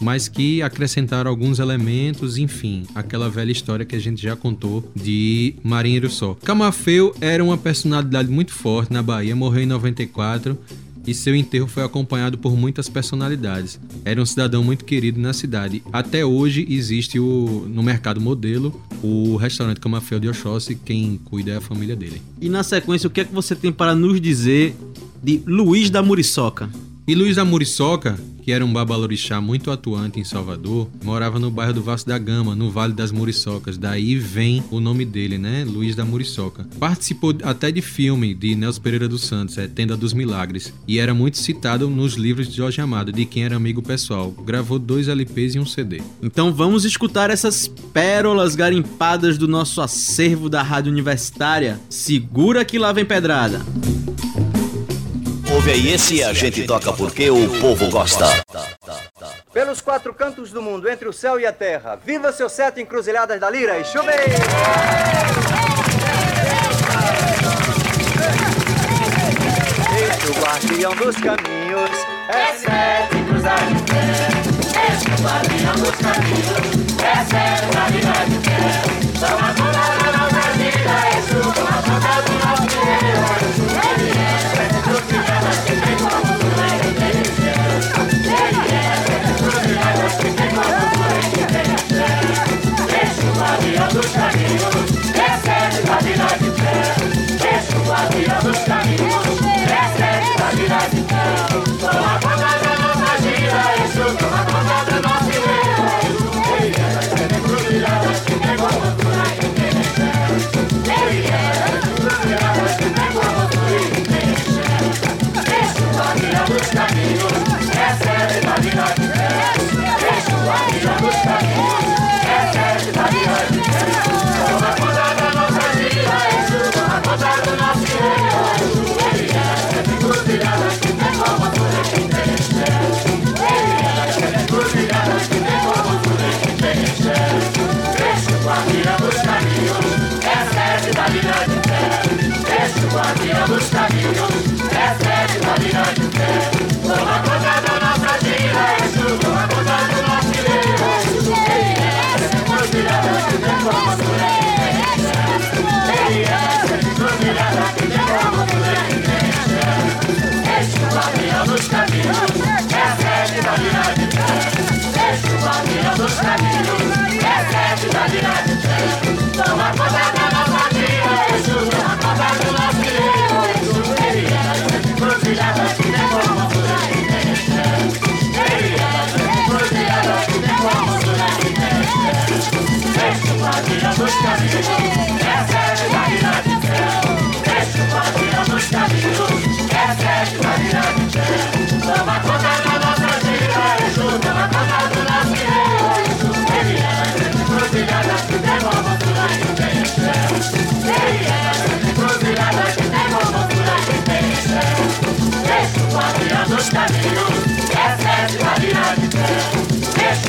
mas 0.00 0.28
que 0.28 0.62
acrescentaram 0.62 1.30
alguns 1.30 1.58
elementos, 1.58 2.38
enfim, 2.38 2.84
aquela 2.94 3.28
velha 3.28 3.52
história 3.52 3.84
que 3.84 3.96
a 3.96 4.00
gente 4.00 4.22
já 4.22 4.36
contou 4.36 4.90
de 4.94 5.54
Marinheiro 5.62 6.10
Só. 6.10 6.34
Camafeu 6.34 7.14
era 7.20 7.42
uma 7.42 7.56
personalidade 7.56 8.30
muito 8.30 8.52
forte 8.52 8.92
na 8.92 9.02
Bahia, 9.02 9.34
morreu 9.34 9.62
em 9.62 9.66
94 9.66 10.58
e 11.06 11.14
seu 11.14 11.36
enterro 11.36 11.68
foi 11.68 11.84
acompanhado 11.84 12.36
por 12.36 12.56
muitas 12.56 12.88
personalidades. 12.88 13.78
Era 14.04 14.20
um 14.20 14.26
cidadão 14.26 14.64
muito 14.64 14.84
querido 14.84 15.20
na 15.20 15.32
cidade. 15.32 15.82
Até 15.92 16.24
hoje 16.24 16.66
existe 16.68 17.20
o, 17.20 17.66
no 17.68 17.82
mercado 17.82 18.20
modelo 18.20 18.78
o 19.02 19.36
restaurante 19.36 19.78
Camafeu 19.78 20.18
de 20.18 20.28
Oxóssi, 20.28 20.74
quem 20.74 21.20
cuida 21.24 21.52
é 21.52 21.56
a 21.56 21.60
família 21.60 21.94
dele. 21.94 22.20
E 22.40 22.48
na 22.48 22.64
sequência, 22.64 23.06
o 23.06 23.10
que 23.10 23.20
é 23.20 23.24
que 23.24 23.32
você 23.32 23.54
tem 23.54 23.70
para 23.70 23.94
nos 23.94 24.20
dizer 24.20 24.74
de 25.22 25.40
Luiz 25.46 25.90
da 25.90 26.02
Muriçoca? 26.02 26.68
E 27.06 27.14
Luiz 27.14 27.36
da 27.36 27.44
Muriçoca, 27.44 28.18
que 28.46 28.52
era 28.52 28.64
um 28.64 28.72
babalorixá 28.72 29.40
muito 29.40 29.72
atuante 29.72 30.20
em 30.20 30.24
Salvador, 30.24 30.88
morava 31.02 31.36
no 31.36 31.50
bairro 31.50 31.72
do 31.72 31.82
Vasco 31.82 32.08
da 32.08 32.16
Gama, 32.16 32.54
no 32.54 32.70
Vale 32.70 32.92
das 32.92 33.10
Muriçocas. 33.10 33.76
Daí 33.76 34.14
vem 34.14 34.62
o 34.70 34.78
nome 34.78 35.04
dele, 35.04 35.36
né? 35.36 35.64
Luiz 35.68 35.96
da 35.96 36.04
Muriçoca. 36.04 36.64
Participou 36.78 37.34
até 37.42 37.72
de 37.72 37.82
filme 37.82 38.36
de 38.36 38.54
Nelson 38.54 38.80
Pereira 38.80 39.08
dos 39.08 39.22
Santos, 39.22 39.58
é 39.58 39.66
Tenda 39.66 39.96
dos 39.96 40.12
Milagres, 40.12 40.72
e 40.86 41.00
era 41.00 41.12
muito 41.12 41.38
citado 41.38 41.90
nos 41.90 42.14
livros 42.14 42.48
de 42.48 42.58
Jorge 42.58 42.80
Amado, 42.80 43.10
de 43.10 43.26
quem 43.26 43.42
era 43.42 43.56
amigo 43.56 43.82
pessoal. 43.82 44.30
Gravou 44.30 44.78
dois 44.78 45.08
LPs 45.08 45.56
e 45.56 45.58
um 45.58 45.66
CD. 45.66 46.00
Então 46.22 46.54
vamos 46.54 46.84
escutar 46.84 47.30
essas 47.30 47.66
pérolas 47.66 48.54
garimpadas 48.54 49.36
do 49.38 49.48
nosso 49.48 49.80
acervo 49.82 50.48
da 50.48 50.62
Rádio 50.62 50.92
Universitária. 50.92 51.80
Segura 51.90 52.64
que 52.64 52.78
lá 52.78 52.92
vem 52.92 53.04
pedrada. 53.04 53.66
Ouve 55.66 55.80
aí 55.80 55.94
esse 55.94 56.22
a 56.22 56.32
gente 56.32 56.64
toca 56.64 56.92
porque 56.92 57.28
o 57.28 57.60
povo 57.60 57.90
gosta. 57.90 58.24
Pelos 59.52 59.80
quatro 59.80 60.14
cantos 60.14 60.52
do 60.52 60.62
mundo, 60.62 60.88
entre 60.88 61.08
o 61.08 61.12
céu 61.12 61.40
e 61.40 61.44
a 61.44 61.52
terra, 61.52 61.96
viva 61.96 62.30
seu 62.30 62.48
sete 62.48 62.80
encruzilhadas 62.80 63.40
da 63.40 63.50
lira 63.50 63.76
e 63.76 63.84
chuve! 63.84 64.12
Este 70.06 70.28
o 70.28 70.34
guardião 70.40 70.94
dos 70.94 71.16
caminhos, 71.16 71.90
é 72.28 72.54
sete 72.54 73.24
cruzadas. 73.28 73.82
Este 74.92 75.10
guardião 75.20 75.74
dos 75.74 75.96
caminhos, 75.96 77.02
é 77.02 77.24
sete 77.24 77.66
cruzadas 79.10 79.65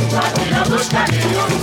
guardião 0.05 0.63
dos 0.63 0.87
caminhos, 0.89 1.56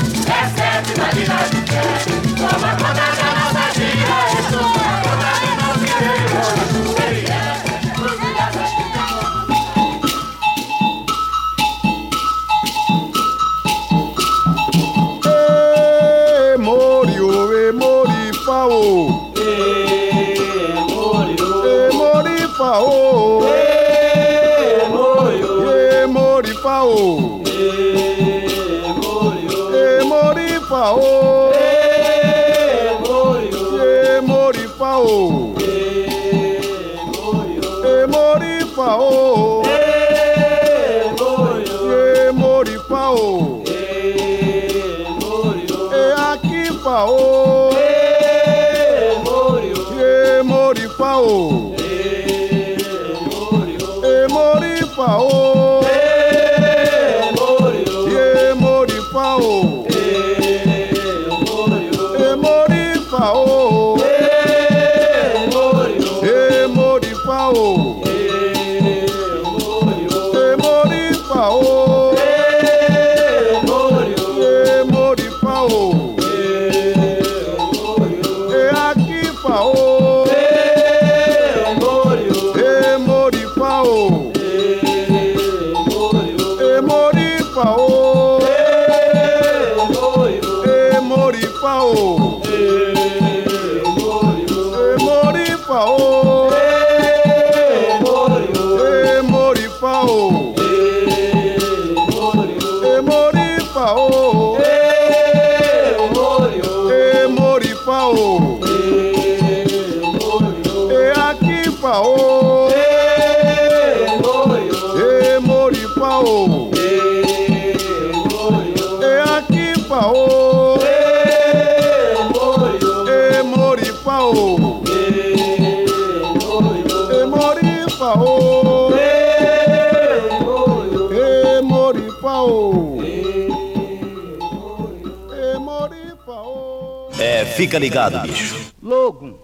fica 137.54 137.78
ligado, 137.78 138.18
bicho. 138.20 138.72
Logo. 138.82 139.38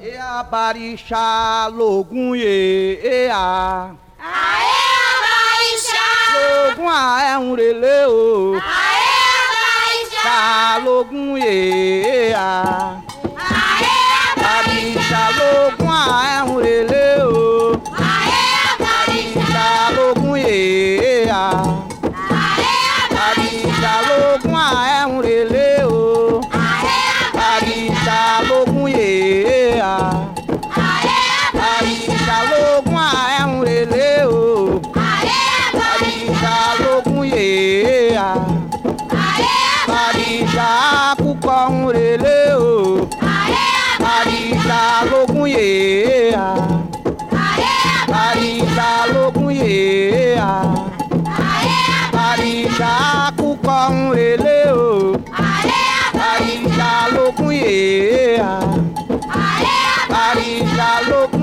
E 0.00 0.16
a 0.16 0.42
barixa 0.42 1.66
logo 1.68 2.36
e 2.36 3.00
e 3.02 3.28
a. 3.30 3.90
Aê, 4.18 4.88
Abaixá! 5.18 6.76
Logo 6.76 6.88
a 6.88 7.22
é 7.22 7.38
um 7.38 7.54
releu. 7.54 8.60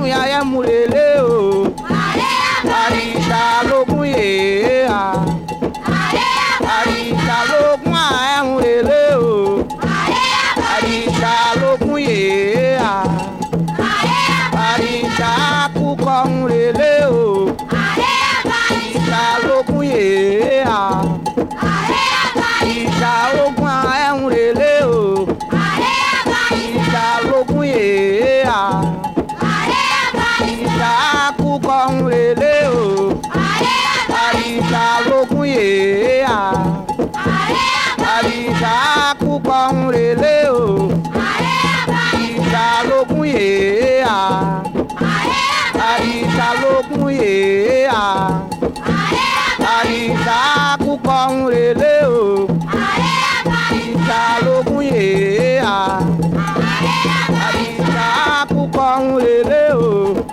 Barixa 0.05 0.07
logo 0.07 0.07
e 0.07 0.11
a 0.11 0.27
é 0.27 0.43
muleleu. 0.43 1.73
Barixa 2.63 3.63
logo 3.67 4.05
e 4.05 4.11
e 4.11 4.85
a. 4.85 5.13
Barixa 6.61 7.37
logo 7.49 7.89
a 7.91 8.27
é 8.27 8.43
muleleu. 8.43 9.67
Barixa 10.57 11.33
logo 11.59 11.97
e 11.97 12.01
e 12.03 12.77
a. 12.77 13.03
Barixa 14.53 15.71
cucó 15.73 16.27
um 16.27 16.45
releu. 16.45 17.55
Barixa 18.45 19.23
logo 19.47 19.83
e 19.83 19.87
e 19.87 20.61
a. 20.61 21.01
Barixa 22.35 23.13
logo 23.37 23.65
a 23.65 23.97
é 23.97 24.13
um 24.13 24.27
releu. 24.27 25.27
Barixa 26.29 27.05
logo 27.27 27.63
e 27.63 28.35
e 31.55 31.55
a. 31.55 31.55
Barixa 31.55 31.55
cucó 31.55 31.87
um 31.89 32.05
releu. 32.05 33.01
Barixa 33.75 35.03
logo 35.07 35.45
e 35.45 36.19
e 36.19 36.23
a. 36.23 36.83
Barixa 37.97 39.15
cucó 39.19 39.69
um 39.71 39.87
releu. 39.89 40.89
Barixa 41.87 42.83
logo 42.89 43.25
e 43.25 43.29
e 43.29 44.03
a. 44.03 44.63
Barixa 45.73 46.53
logo 46.61 47.09
e 47.09 47.13
e 47.15 47.85
a. 47.87 48.41
Barixa 49.59 50.77
cucó 50.83 51.27
um 51.29 51.47
releu. 51.47 52.47
Barixa 53.45 54.45
logo 54.45 54.81
e 54.81 54.87
e 54.87 55.59
a. 55.59 55.99
Barixa 57.29 58.45
cucó 58.47 58.97
um 58.99 59.15
releu. 59.17 60.24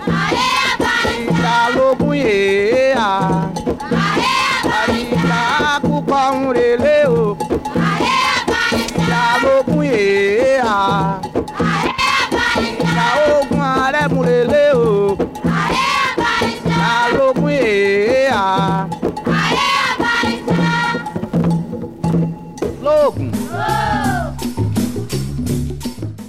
Barixa 2.23 2.29
logo 2.29 2.29
e 2.29 2.71
e 2.71 2.93
a. 2.93 3.51
Barixa 4.65 5.81
cucó 5.81 6.33
um 6.33 6.53
releu. 6.53 7.37
Barixa 8.47 9.39
logo 9.43 9.83
e 9.83 9.89
e 9.89 10.59
a. 10.59 11.21
Barixa 12.31 13.07
ogun 13.41 13.61
aré 13.61 14.09
muleleu. 14.09 15.17
Barixa 15.45 17.17
logo 17.19 17.51
e 17.51 17.55
e 17.55 18.29
a. 18.29 18.89
Logo. 22.81 23.21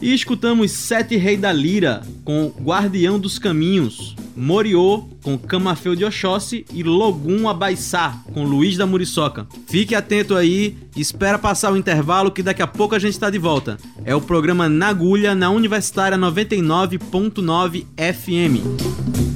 E 0.01 0.13
escutamos 0.13 0.71
Sete 0.71 1.15
Rei 1.17 1.37
da 1.37 1.53
Lira 1.53 2.01
com 2.25 2.51
Guardião 2.61 3.17
dos 3.19 3.39
Caminhos, 3.39 4.15
Moriô 4.35 5.05
com 5.21 5.37
Camafeu 5.37 5.95
de 5.95 6.05
Oxóssi 6.05 6.65
e 6.73 6.83
Logum 6.83 7.47
Abaissá 7.47 8.21
com 8.33 8.43
Luiz 8.43 8.77
da 8.77 8.85
Muriçoca. 8.85 9.47
Fique 9.67 9.95
atento 9.95 10.35
aí, 10.35 10.77
espera 10.95 11.37
passar 11.37 11.71
o 11.71 11.77
intervalo 11.77 12.31
que 12.31 12.43
daqui 12.43 12.61
a 12.61 12.67
pouco 12.67 12.95
a 12.95 12.99
gente 12.99 13.13
está 13.13 13.29
de 13.29 13.37
volta. 13.37 13.77
É 14.05 14.15
o 14.15 14.21
programa 14.21 14.67
Na 14.69 14.87
Agulha 14.89 15.33
na 15.33 15.49
Universitária 15.49 16.17
99.9 16.17 17.85
FM. 17.97 19.32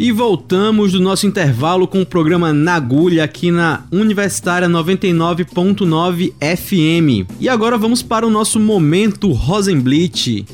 E 0.00 0.10
voltamos 0.12 0.92
do 0.92 0.98
nosso 0.98 1.26
intervalo 1.26 1.86
com 1.86 2.00
o 2.00 2.06
programa 2.06 2.54
Na 2.54 2.76
Agulha 2.76 3.22
aqui 3.22 3.50
na 3.50 3.84
Universitária 3.92 4.66
99.9 4.66 6.32
FM. 6.40 7.30
E 7.38 7.50
agora 7.50 7.76
vamos 7.76 8.02
para 8.02 8.26
o 8.26 8.30
nosso 8.30 8.58
momento 8.58 9.30
Rosenblit. 9.30 10.46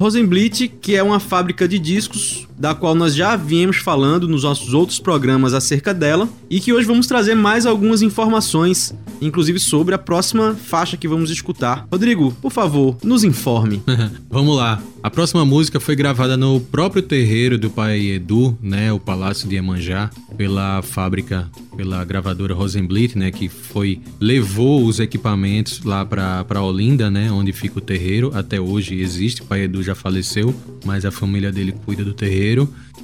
Rosenblit, 0.00 0.68
que 0.80 0.96
é 0.96 1.02
uma 1.02 1.20
fábrica 1.20 1.68
de 1.68 1.78
discos, 1.78 2.45
da 2.58 2.74
qual 2.74 2.94
nós 2.94 3.14
já 3.14 3.36
viemos 3.36 3.78
falando 3.78 4.28
nos 4.28 4.42
nossos 4.42 4.74
outros 4.74 4.98
programas 4.98 5.54
acerca 5.54 5.92
dela, 5.92 6.28
e 6.48 6.60
que 6.60 6.72
hoje 6.72 6.86
vamos 6.86 7.06
trazer 7.06 7.34
mais 7.34 7.66
algumas 7.66 8.02
informações, 8.02 8.94
inclusive 9.20 9.58
sobre 9.58 9.94
a 9.94 9.98
próxima 9.98 10.54
faixa 10.54 10.96
que 10.96 11.08
vamos 11.08 11.30
escutar. 11.30 11.86
Rodrigo, 11.90 12.32
por 12.40 12.52
favor, 12.52 12.96
nos 13.02 13.24
informe. 13.24 13.82
Vamos 14.28 14.56
lá. 14.56 14.82
A 15.02 15.10
próxima 15.10 15.44
música 15.44 15.78
foi 15.78 15.94
gravada 15.94 16.36
no 16.36 16.60
próprio 16.60 17.00
terreiro 17.00 17.56
do 17.56 17.70
pai 17.70 18.06
Edu, 18.06 18.58
né, 18.60 18.92
o 18.92 18.98
Palácio 18.98 19.48
de 19.48 19.54
Iemanjá, 19.54 20.10
pela 20.36 20.82
fábrica, 20.82 21.48
pela 21.76 22.04
gravadora 22.04 22.52
Rosenblit, 22.52 23.16
né, 23.16 23.30
que 23.30 23.48
foi 23.48 24.00
levou 24.20 24.84
os 24.84 24.98
equipamentos 24.98 25.82
lá 25.84 26.04
para 26.04 26.60
Olinda, 26.60 27.08
né, 27.08 27.30
onde 27.30 27.52
fica 27.52 27.78
o 27.78 27.80
terreiro. 27.80 28.32
Até 28.34 28.60
hoje 28.60 29.00
existe. 29.00 29.42
O 29.42 29.44
pai 29.44 29.62
Edu 29.62 29.82
já 29.82 29.94
faleceu, 29.94 30.54
mas 30.84 31.04
a 31.04 31.12
família 31.12 31.52
dele 31.52 31.72
cuida 31.84 32.04
do 32.04 32.12
terreiro. 32.12 32.45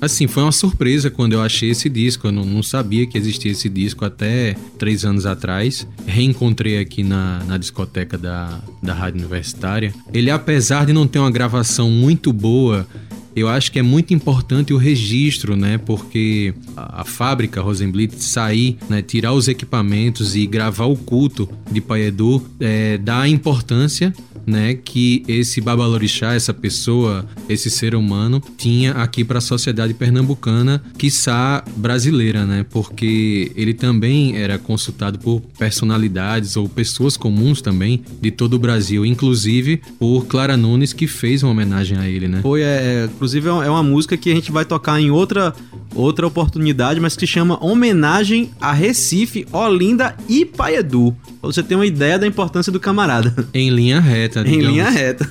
Assim, 0.00 0.26
foi 0.26 0.42
uma 0.42 0.50
surpresa 0.50 1.10
quando 1.10 1.34
eu 1.34 1.40
achei 1.40 1.70
esse 1.70 1.88
disco. 1.88 2.26
Eu 2.26 2.32
não, 2.32 2.44
não 2.44 2.62
sabia 2.62 3.06
que 3.06 3.16
existia 3.16 3.52
esse 3.52 3.68
disco 3.68 4.04
até 4.04 4.56
três 4.76 5.04
anos 5.04 5.26
atrás. 5.26 5.86
Reencontrei 6.06 6.78
aqui 6.80 7.04
na, 7.04 7.42
na 7.44 7.56
discoteca 7.56 8.18
da, 8.18 8.60
da 8.82 8.92
Rádio 8.92 9.20
Universitária. 9.20 9.94
Ele, 10.12 10.30
apesar 10.30 10.86
de 10.86 10.92
não 10.92 11.06
ter 11.06 11.20
uma 11.20 11.30
gravação 11.30 11.88
muito 11.88 12.32
boa, 12.32 12.86
eu 13.34 13.48
acho 13.48 13.70
que 13.72 13.78
é 13.78 13.82
muito 13.82 14.12
importante 14.14 14.72
o 14.72 14.76
registro, 14.76 15.56
né? 15.56 15.78
Porque 15.78 16.54
a, 16.76 17.02
a 17.02 17.04
fábrica 17.04 17.60
Rosenblit 17.60 18.14
sair, 18.22 18.76
né? 18.88 19.02
tirar 19.02 19.32
os 19.32 19.48
equipamentos 19.48 20.36
e 20.36 20.46
gravar 20.46 20.86
o 20.86 20.96
culto 20.96 21.48
de 21.70 21.80
Pai 21.80 22.02
Edu 22.02 22.42
é, 22.60 22.98
dá 22.98 23.28
importância 23.28 24.12
né, 24.46 24.74
que 24.74 25.22
esse 25.28 25.60
babalorixá, 25.60 26.34
essa 26.34 26.52
pessoa, 26.52 27.26
esse 27.48 27.70
ser 27.70 27.94
humano 27.94 28.42
tinha 28.56 28.92
aqui 28.92 29.24
para 29.24 29.38
a 29.38 29.40
sociedade 29.40 29.94
pernambucana, 29.94 30.82
quiçá 30.98 31.64
brasileira, 31.76 32.44
né? 32.44 32.64
Porque 32.68 33.52
ele 33.54 33.74
também 33.74 34.36
era 34.36 34.58
consultado 34.58 35.18
por 35.18 35.40
personalidades 35.58 36.56
ou 36.56 36.68
pessoas 36.68 37.16
comuns 37.16 37.60
também 37.60 38.02
de 38.20 38.30
todo 38.30 38.54
o 38.54 38.58
Brasil, 38.58 39.04
inclusive 39.06 39.80
por 39.98 40.26
Clara 40.26 40.56
Nunes 40.56 40.92
que 40.92 41.06
fez 41.06 41.42
uma 41.42 41.52
homenagem 41.52 41.98
a 41.98 42.08
ele, 42.08 42.28
né? 42.28 42.40
Foi, 42.42 42.62
é, 42.62 43.08
inclusive 43.22 43.48
é 43.48 43.70
uma 43.70 43.84
música 43.84 44.16
que 44.16 44.32
a 44.32 44.34
gente 44.34 44.50
vai 44.50 44.64
tocar 44.64 45.00
em 45.00 45.08
outra 45.08 45.54
outra 45.94 46.26
oportunidade, 46.26 46.98
mas 46.98 47.14
que 47.14 47.24
chama 47.24 47.62
Homenagem 47.64 48.50
a 48.60 48.72
Recife, 48.72 49.46
Olinda 49.52 50.16
e 50.28 50.44
Paedu. 50.44 51.14
Pra 51.40 51.52
você 51.52 51.62
ter 51.62 51.76
uma 51.76 51.86
ideia 51.86 52.18
da 52.18 52.26
importância 52.26 52.72
do 52.72 52.80
camarada. 52.80 53.46
Em 53.54 53.70
linha 53.70 54.00
reta, 54.00 54.40
Em 54.40 54.44
digamos. 54.44 54.68
linha 54.68 54.90
reta. 54.90 55.28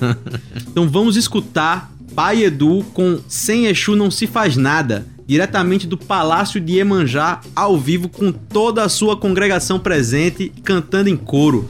então 0.70 0.88
vamos 0.88 1.16
escutar 1.16 1.92
Pai 2.14 2.44
Edu 2.44 2.82
com 2.94 3.18
Sem 3.28 3.66
Exu 3.66 3.94
Não 3.94 4.10
Se 4.10 4.26
Faz 4.26 4.56
Nada, 4.56 5.06
diretamente 5.26 5.86
do 5.86 5.98
Palácio 5.98 6.58
de 6.58 6.74
Iemanjá, 6.76 7.42
ao 7.54 7.76
vivo 7.76 8.08
com 8.08 8.32
toda 8.32 8.84
a 8.84 8.88
sua 8.88 9.16
congregação 9.18 9.78
presente, 9.78 10.50
cantando 10.64 11.10
em 11.10 11.16
coro. 11.16 11.68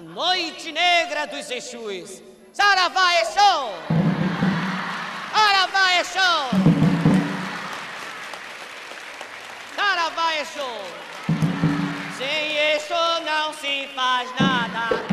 A 0.00 0.02
noite 0.02 0.72
negra 0.72 1.26
dos 1.26 1.50
Exus. 1.50 2.22
Saravá 2.54 3.20
Exu! 3.20 3.52
Saravá 5.30 6.00
Exu! 6.00 6.30
Saravá 9.76 10.36
Exu! 10.40 10.70
Sem 12.16 12.56
Exu 12.56 12.94
não 13.26 13.52
se 13.52 13.88
faz 13.94 14.30
nada. 14.40 15.09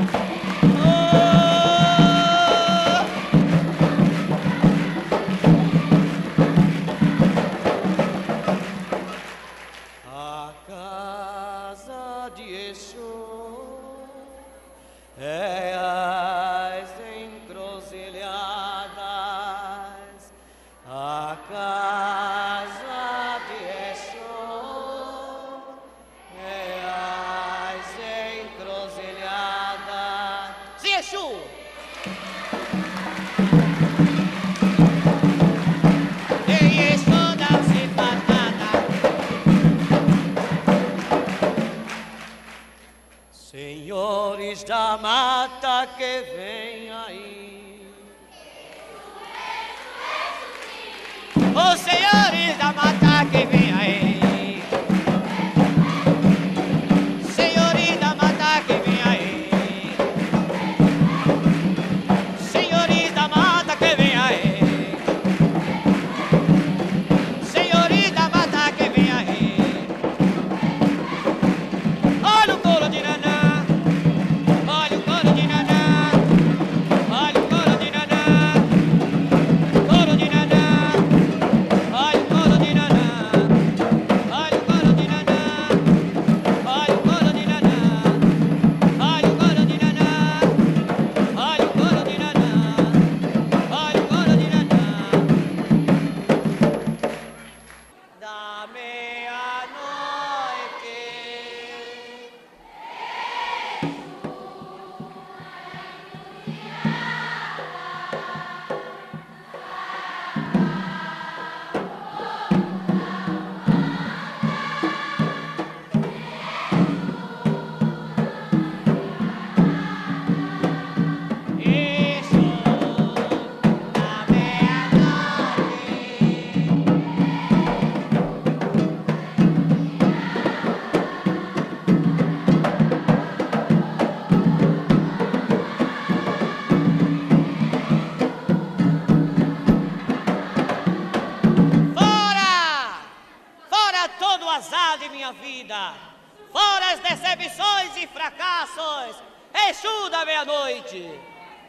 Meia-noite! 150.87 151.09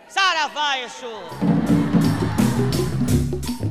Saravá, 0.08 0.78
Exu! 0.78 1.06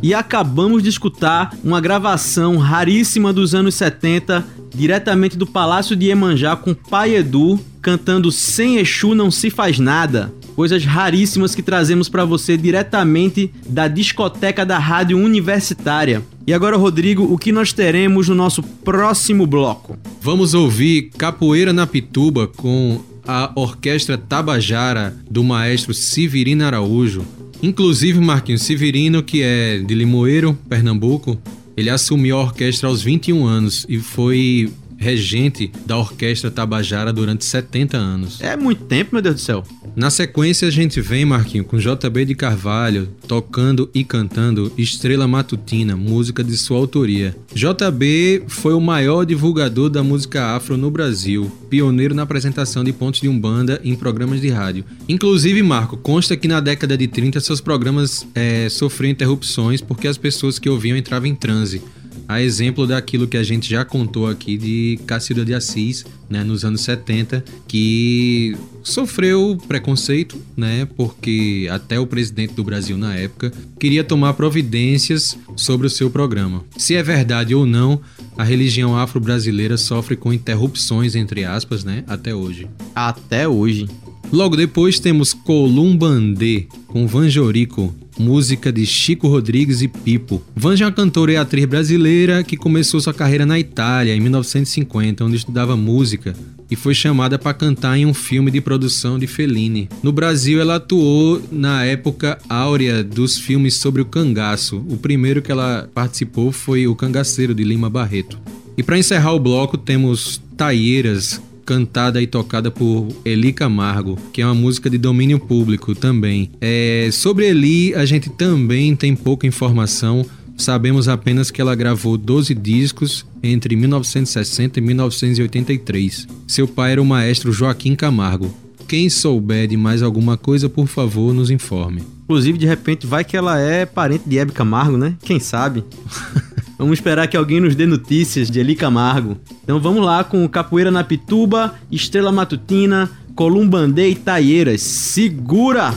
E 0.02 0.14
acabamos 0.14 0.84
de 0.84 0.90
escutar 0.90 1.56
uma 1.64 1.82
gravação 1.82 2.58
raríssima 2.58 3.34
dos 3.34 3.56
anos 3.56 3.76
70, 3.76 4.46
diretamente 4.70 5.38
do 5.38 5.48
Palácio 5.48 5.96
de 5.96 6.08
Iemanjá 6.08 6.56
com 6.56 6.74
Pai 6.74 7.16
Edu 7.16 7.60
cantando 7.82 8.32
Sem 8.32 8.78
Exu 8.78 9.16
não 9.16 9.32
se 9.32 9.50
faz 9.50 9.80
nada. 9.80 10.34
Coisas 10.56 10.84
raríssimas 10.84 11.56
que 11.56 11.62
trazemos 11.62 12.10
para 12.10 12.26
você 12.26 12.58
diretamente 12.58 13.52
da 13.68 13.88
discoteca 13.88 14.66
da 14.66 14.78
Rádio 14.78 15.18
Universitária. 15.18 16.24
E 16.46 16.54
agora, 16.54 16.78
Rodrigo, 16.78 17.24
o 17.24 17.38
que 17.38 17.52
nós 17.52 17.72
teremos 17.72 18.28
no 18.28 18.36
nosso 18.36 18.62
próximo 18.62 19.46
bloco? 19.46 19.98
Vamos 20.22 20.54
ouvir 20.54 21.12
Capoeira 21.18 21.72
na 21.72 21.86
Pituba 21.86 22.48
com 22.48 23.00
a 23.28 23.52
Orquestra 23.56 24.18
Tabajara 24.18 25.16
do 25.30 25.44
maestro 25.44 25.94
Severino 25.94 26.66
Araújo. 26.66 27.26
Inclusive, 27.62 28.20
Marquinhos 28.20 28.62
Severino, 28.62 29.22
que 29.22 29.42
é 29.42 29.80
de 29.80 29.94
Limoeiro, 29.94 30.58
Pernambuco, 30.70 31.38
ele 31.76 31.90
assumiu 31.90 32.38
a 32.38 32.42
orquestra 32.42 32.88
aos 32.88 33.02
21 33.02 33.46
anos 33.46 33.86
e 33.90 34.00
foi 34.00 34.72
regente 34.98 35.72
da 35.86 35.98
Orquestra 35.98 36.50
Tabajara 36.50 37.14
durante 37.14 37.46
70 37.46 37.98
anos. 37.98 38.42
É 38.42 38.58
muito 38.58 38.84
tempo, 38.84 39.12
meu 39.14 39.22
Deus 39.22 39.36
do 39.36 39.42
céu. 39.42 39.64
Na 39.96 40.10
sequência, 40.10 40.68
a 40.68 40.72
gente 40.72 41.02
vem, 41.02 41.26
Marquinho, 41.26 41.64
com 41.64 41.78
JB 41.78 42.26
de 42.26 42.36
Carvalho 42.36 43.10
tocando 43.28 43.90
e 43.94 44.04
cantando 44.04 44.72
Estrela 44.78 45.28
Matutina, 45.28 45.96
música 45.96 46.44
de 46.44 46.56
sua 46.56 46.78
autoria. 46.78 47.36
JB 47.54 48.44
foi 48.48 48.74
o 48.74 48.82
maior 48.82 49.26
divulgador 49.26 49.90
da 49.90 50.04
música 50.04 50.56
afro 50.56 50.78
no 50.78 50.92
Brasil, 50.92 51.52
pioneiro 51.70 52.14
na 52.14 52.24
apresentação 52.24 52.84
de 52.84 52.94
pontos 52.94 53.22
de 53.22 53.28
umbanda 53.28 53.82
em 53.84 53.96
programas 53.96 54.42
de 54.42 54.50
rádio. 54.50 54.86
Inclusive, 55.10 55.62
Marco, 55.64 55.98
consta 55.98 56.38
que 56.38 56.48
na 56.48 56.60
década 56.60 56.98
de 56.98 57.08
30 57.08 57.40
seus 57.40 57.60
programas 57.60 58.26
eh, 58.36 58.68
sofriam 58.70 59.12
interrupções 59.12 59.82
porque 59.82 60.08
as 60.08 60.18
pessoas 60.18 60.60
que 60.60 60.70
ouviam 60.70 60.98
entravam 60.98 61.28
em 61.28 61.36
transe. 61.36 61.82
A 62.28 62.42
exemplo 62.42 62.86
daquilo 62.86 63.28
que 63.28 63.38
a 63.38 63.44
gente 63.44 63.70
já 63.70 63.86
contou 63.86 64.28
aqui 64.28 64.58
de 64.58 65.00
Cacilda 65.06 65.46
de 65.46 65.54
Assis, 65.54 66.06
né, 66.30 66.44
nos 66.44 66.66
anos 66.66 66.82
70, 66.82 67.44
que 67.68 68.56
sofreu 68.84 69.58
preconceito, 69.68 70.38
né, 70.56 70.88
porque 70.98 71.68
até 71.72 72.00
o 72.00 72.06
presidente 72.06 72.54
do 72.54 72.64
Brasil 72.64 72.98
na 72.98 73.16
época 73.16 73.52
queria 73.80 74.04
tomar 74.04 74.34
providências 74.34 75.38
sobre 75.56 75.88
o 75.88 75.90
seu 75.90 76.10
programa. 76.10 76.66
Se 76.78 76.96
é 76.96 77.04
verdade 77.04 77.56
ou 77.56 77.66
não, 77.66 78.02
a 78.38 78.44
religião 78.44 78.98
afro-brasileira 78.98 79.78
sofre 79.78 80.16
com 80.16 80.34
interrupções 80.34 81.16
entre 81.16 81.46
aspas, 81.46 81.84
né, 81.84 82.04
até 82.08 82.36
hoje. 82.36 82.68
Até 82.94 83.48
hoje. 83.48 83.88
Logo 84.32 84.58
depois 84.58 85.00
temos 85.00 85.34
Columbandê 85.34 86.68
com 86.88 87.08
Vanjorico, 87.08 87.96
música 88.20 88.72
de 88.72 88.86
Chico 88.86 89.28
Rodrigues 89.28 89.82
e 89.82 89.88
Pipo. 89.88 90.42
Vanja 90.56 90.84
é 90.84 90.88
uma 90.88 90.94
cantora 90.94 91.32
e 91.32 91.38
atriz 91.38 91.66
brasileira 91.66 92.44
que 92.44 92.58
começou 92.58 93.00
sua 93.00 93.14
carreira 93.14 93.46
na 93.46 93.58
Itália 93.58 94.16
em 94.16 94.20
1950, 94.20 95.24
onde 95.24 95.38
estudava 95.38 95.78
música 95.78 96.36
e 96.70 96.76
foi 96.76 96.94
chamada 96.94 97.40
para 97.40 97.54
cantar 97.54 97.98
em 97.98 98.06
um 98.06 98.14
filme 98.14 98.52
de 98.52 98.60
produção 98.60 99.18
de 99.18 99.28
Fellini. 99.28 99.88
No 100.04 100.12
Brasil, 100.12 100.60
ela 100.60 100.76
atuou 100.76 101.42
na 101.50 101.86
época 101.86 102.38
áurea 102.50 103.04
dos 103.04 103.38
filmes 103.38 103.76
sobre 103.76 104.02
o 104.02 104.06
cangaço. 104.06 104.84
O 104.90 104.98
primeiro 104.98 105.42
que 105.42 105.52
ela 105.52 105.90
participou 105.94 106.52
foi 106.52 106.86
O 106.86 106.96
Cangaceiro 106.96 107.56
de 107.56 107.64
Lima 107.64 107.90
Barreto. 107.90 108.38
E 108.78 108.84
para 108.84 108.98
encerrar 108.98 109.34
o 109.34 109.40
bloco, 109.40 109.78
temos 109.78 110.42
Taieiras, 110.58 111.42
cantada 111.68 112.22
e 112.22 112.26
tocada 112.26 112.72
por 112.72 113.10
Eli 113.26 113.52
Camargo, 113.52 114.18
que 114.32 114.42
é 114.42 114.46
uma 114.46 114.56
música 114.56 114.90
de 114.90 114.98
domínio 114.98 115.38
público 115.38 115.94
também. 115.94 116.50
É, 116.62 117.10
sobre 117.12 117.46
Eli, 117.46 117.94
a 117.94 118.06
gente 118.06 118.30
também 118.30 118.96
tem 118.96 119.14
pouca 119.14 119.46
informação. 119.46 120.26
Sabemos 120.56 121.10
apenas 121.10 121.52
que 121.52 121.60
ela 121.60 121.76
gravou 121.76 122.18
12 122.18 122.56
discos 122.56 123.26
entre 123.44 123.76
1960 123.76 124.80
e 124.80 124.82
1983. 124.82 126.26
Seu 126.48 126.70
pai 126.70 126.94
era 126.94 127.02
o 127.02 127.06
maestro 127.06 127.52
Joaquim 127.52 127.96
Camargo. 127.96 128.56
Quem 128.88 129.10
souber 129.10 129.68
de 129.68 129.76
mais 129.76 130.02
alguma 130.02 130.38
coisa, 130.38 130.70
por 130.70 130.88
favor, 130.88 131.34
nos 131.34 131.52
informe. 131.52 132.02
Inclusive, 132.24 132.58
de 132.58 132.66
repente, 132.66 133.06
vai 133.06 133.26
que 133.26 133.36
ela 133.36 133.60
é 133.60 133.86
parente 133.86 134.24
de 134.26 134.40
Hebe 134.40 134.54
Camargo, 134.54 134.98
né? 134.98 135.16
Quem 135.22 135.38
sabe? 135.38 135.84
Vamos 136.78 137.00
esperar 137.00 137.28
que 137.28 137.36
alguém 137.36 137.60
nos 137.60 137.76
dê 137.76 137.86
notícias 137.86 138.52
de 138.52 138.60
Eli 138.60 138.76
Camargo. 138.76 139.38
Então 139.64 139.80
vamos 139.80 140.06
lá 140.06 140.24
com 140.24 140.48
Capoeira 140.48 140.92
na 140.92 141.04
Pituba, 141.04 141.74
Estrela 141.92 142.32
Matutina, 142.32 143.10
Columbandê 143.36 144.10
e 144.10 144.16
Taieiras. 144.16 144.82
Segura! 144.82 145.94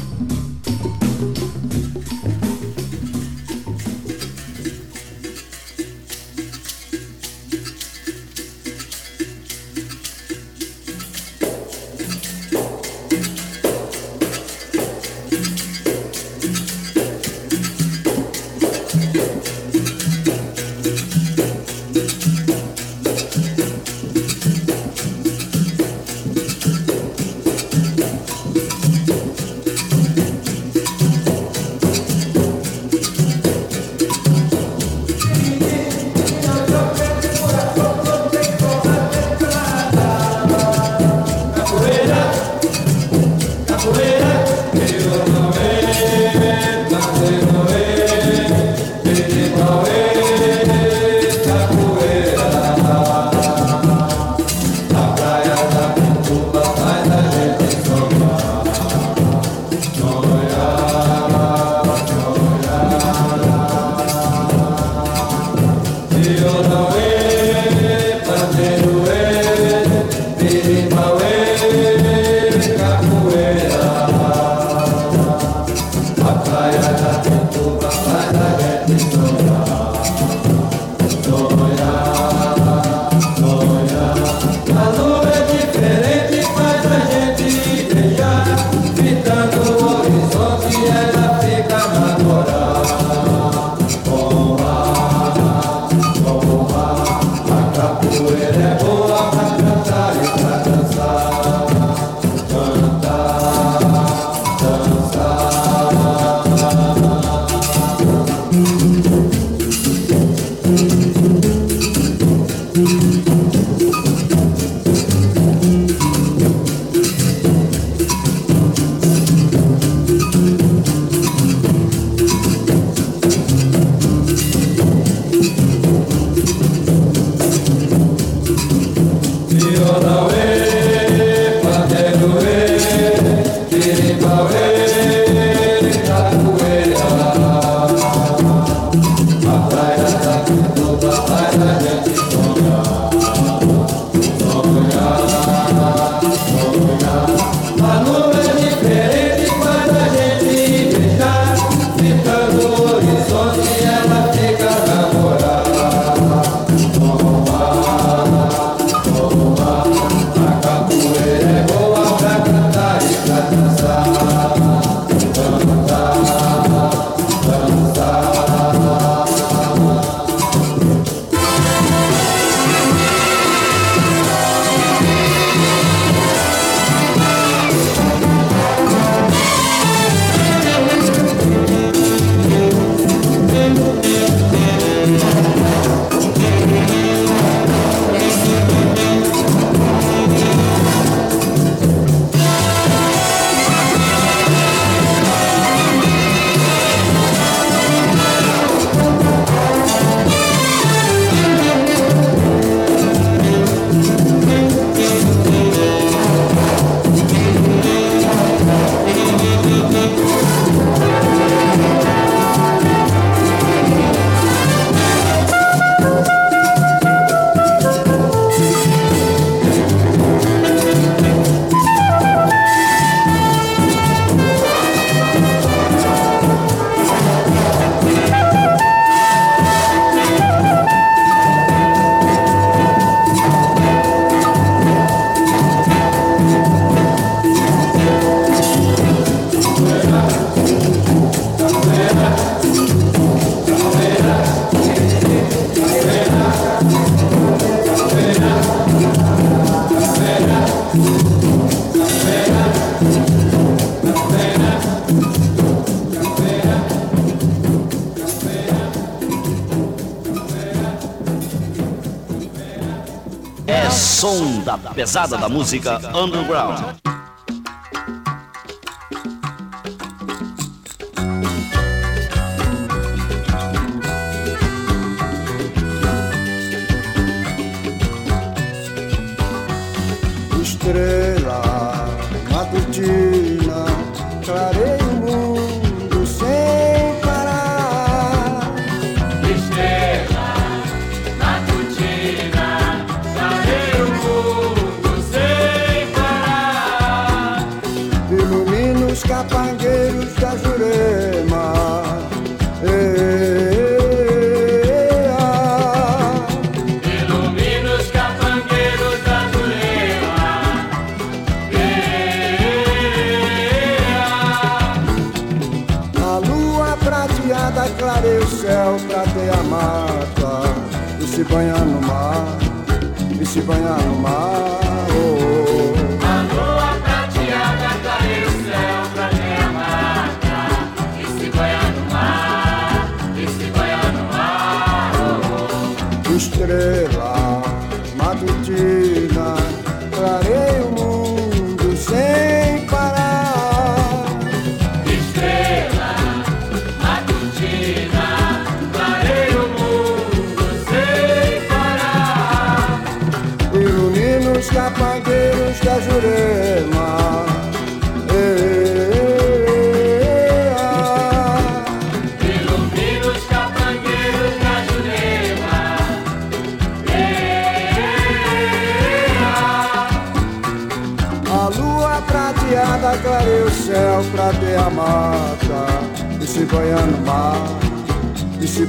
Pesada 264.94 265.36
da 265.36 265.48
música 265.48 265.96
underground. 266.14 266.99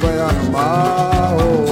E 0.03 0.07
se 0.07 1.70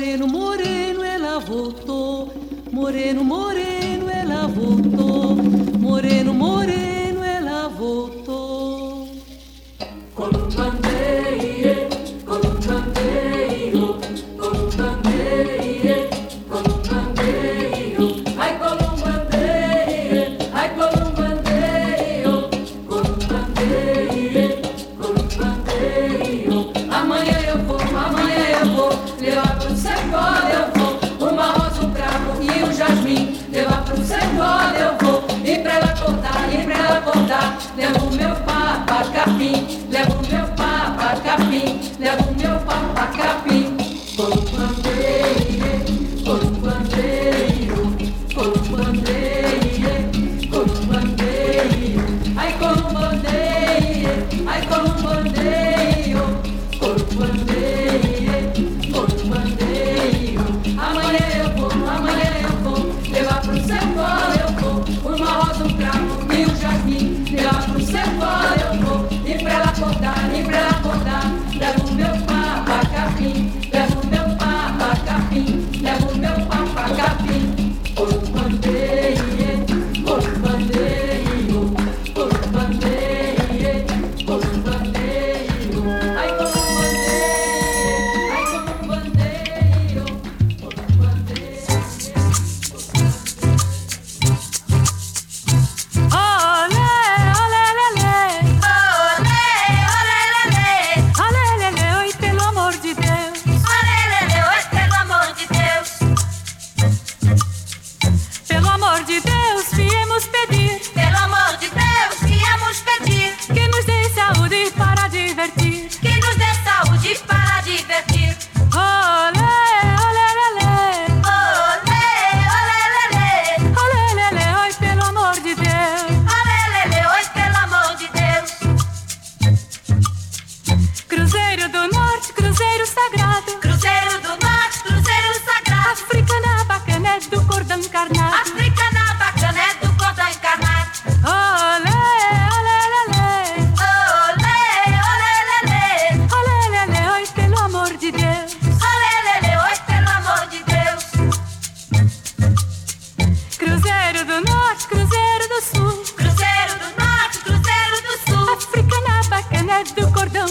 Moreno, 0.00 0.26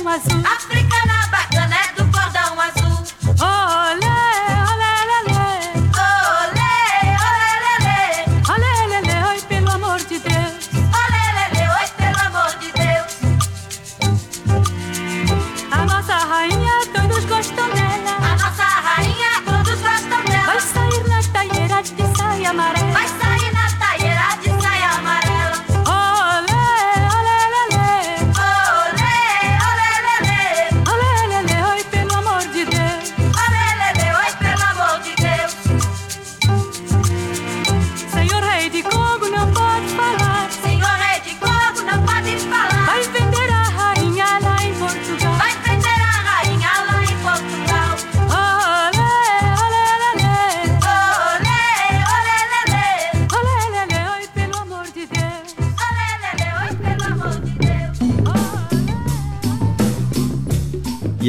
cordão 0.09 0.41
azul. 0.45 0.68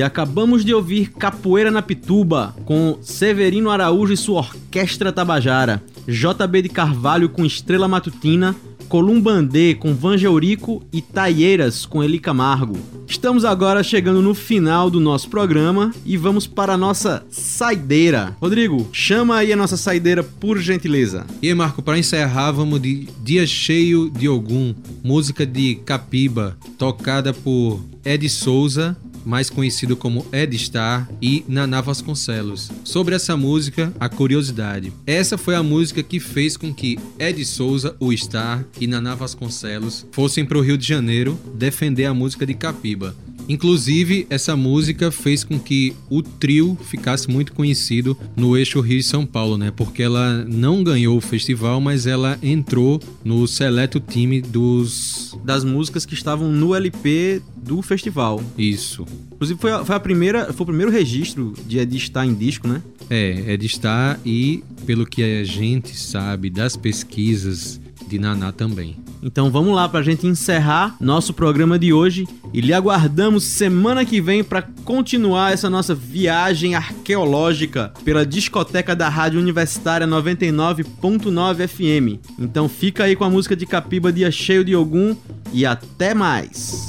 E 0.00 0.02
acabamos 0.02 0.64
de 0.64 0.72
ouvir 0.72 1.10
Capoeira 1.10 1.70
na 1.70 1.82
Pituba, 1.82 2.56
com 2.64 2.96
Severino 3.02 3.68
Araújo 3.68 4.14
e 4.14 4.16
sua 4.16 4.38
Orquestra 4.38 5.12
Tabajara, 5.12 5.82
JB 6.08 6.62
de 6.62 6.68
Carvalho 6.70 7.28
com 7.28 7.44
Estrela 7.44 7.86
Matutina, 7.86 8.56
Columbandê 8.88 9.74
com 9.74 9.94
Vanja 9.94 10.26
Eurico 10.26 10.82
e 10.90 11.02
Taieiras 11.02 11.84
com 11.84 12.02
Eli 12.02 12.18
Camargo. 12.18 12.78
Estamos 13.06 13.44
agora 13.44 13.82
chegando 13.82 14.22
no 14.22 14.34
final 14.34 14.88
do 14.88 14.98
nosso 14.98 15.28
programa 15.28 15.92
e 16.06 16.16
vamos 16.16 16.46
para 16.46 16.72
a 16.72 16.78
nossa 16.78 17.22
saideira. 17.28 18.34
Rodrigo, 18.40 18.88
chama 18.94 19.36
aí 19.36 19.52
a 19.52 19.56
nossa 19.56 19.76
saideira 19.76 20.22
por 20.22 20.58
gentileza. 20.58 21.26
E 21.42 21.52
Marco, 21.52 21.82
para 21.82 21.98
encerrar, 21.98 22.52
vamos 22.52 22.80
de 22.80 23.06
Dia 23.22 23.46
Cheio 23.46 24.08
de 24.08 24.30
Ogum, 24.30 24.74
música 25.04 25.44
de 25.44 25.74
Capiba, 25.84 26.56
tocada 26.78 27.34
por 27.34 27.84
Ed 28.02 28.26
Souza, 28.30 28.96
mais 29.24 29.50
conhecido 29.50 29.96
como 29.96 30.26
Ed 30.32 30.56
Star, 30.56 31.08
e 31.20 31.44
Naná 31.48 31.80
Vasconcelos. 31.80 32.70
Sobre 32.84 33.14
essa 33.14 33.36
música, 33.36 33.92
a 33.98 34.08
curiosidade. 34.08 34.92
Essa 35.06 35.36
foi 35.36 35.54
a 35.54 35.62
música 35.62 36.02
que 36.02 36.20
fez 36.20 36.56
com 36.56 36.72
que 36.72 36.98
Ed 37.18 37.44
Souza, 37.44 37.96
o 37.98 38.12
Star 38.12 38.64
e 38.80 38.86
Naná 38.86 39.14
Vasconcelos 39.14 40.06
fossem 40.12 40.44
para 40.44 40.58
o 40.58 40.62
Rio 40.62 40.78
de 40.78 40.86
Janeiro 40.86 41.38
defender 41.54 42.06
a 42.06 42.14
música 42.14 42.46
de 42.46 42.54
Capiba. 42.54 43.14
Inclusive, 43.48 44.26
essa 44.30 44.56
música 44.56 45.10
fez 45.10 45.44
com 45.44 45.58
que 45.58 45.94
o 46.08 46.22
trio 46.22 46.76
ficasse 46.84 47.28
muito 47.30 47.52
conhecido 47.52 48.16
no 48.36 48.56
eixo 48.56 48.80
Rio 48.80 48.98
e 48.98 49.02
São 49.02 49.26
Paulo, 49.26 49.58
né? 49.58 49.72
Porque 49.74 50.02
ela 50.02 50.44
não 50.44 50.82
ganhou 50.82 51.16
o 51.16 51.20
festival, 51.20 51.80
mas 51.80 52.06
ela 52.06 52.38
entrou 52.42 53.00
no 53.24 53.46
seleto 53.46 54.00
time 54.00 54.40
dos. 54.40 55.36
Das 55.44 55.64
músicas 55.64 56.06
que 56.06 56.14
estavam 56.14 56.50
no 56.50 56.74
LP 56.74 57.42
do 57.56 57.82
festival. 57.82 58.42
Isso. 58.56 59.04
Inclusive 59.32 59.60
foi 59.60 59.72
a, 59.72 59.84
foi 59.84 59.96
a 59.96 60.00
primeira, 60.00 60.52
foi 60.52 60.64
o 60.64 60.66
primeiro 60.66 60.90
registro 60.92 61.54
de 61.66 61.78
Ed 61.78 61.96
estar 61.96 62.26
em 62.26 62.34
disco, 62.34 62.68
né? 62.68 62.82
É, 63.08 63.54
é 63.54 63.56
de 63.56 63.66
estar 63.66 64.20
e, 64.24 64.62
pelo 64.86 65.06
que 65.06 65.22
a 65.22 65.44
gente 65.44 65.96
sabe 65.96 66.50
das 66.50 66.76
pesquisas 66.76 67.80
de 68.06 68.18
Naná 68.18 68.52
também. 68.52 68.96
Então 69.22 69.50
vamos 69.50 69.74
lá 69.74 69.88
pra 69.88 70.02
gente 70.02 70.26
encerrar 70.26 70.96
nosso 71.00 71.34
programa 71.34 71.78
de 71.78 71.92
hoje 71.92 72.26
e 72.52 72.60
lhe 72.60 72.72
aguardamos 72.72 73.44
semana 73.44 74.04
que 74.04 74.20
vem 74.20 74.42
para 74.42 74.62
continuar 74.84 75.52
essa 75.52 75.68
nossa 75.68 75.94
viagem 75.94 76.74
arqueológica 76.74 77.92
pela 78.04 78.24
discoteca 78.24 78.96
da 78.96 79.08
Rádio 79.08 79.40
Universitária 79.40 80.06
99.9 80.06 81.68
FM. 81.68 82.20
Então 82.38 82.68
fica 82.68 83.04
aí 83.04 83.14
com 83.14 83.24
a 83.24 83.30
música 83.30 83.54
de 83.54 83.66
Capiba 83.66 84.12
Dia 84.12 84.30
Cheio 84.30 84.64
de 84.64 84.74
Ogum 84.74 85.14
e 85.52 85.66
até 85.66 86.14
mais. 86.14 86.88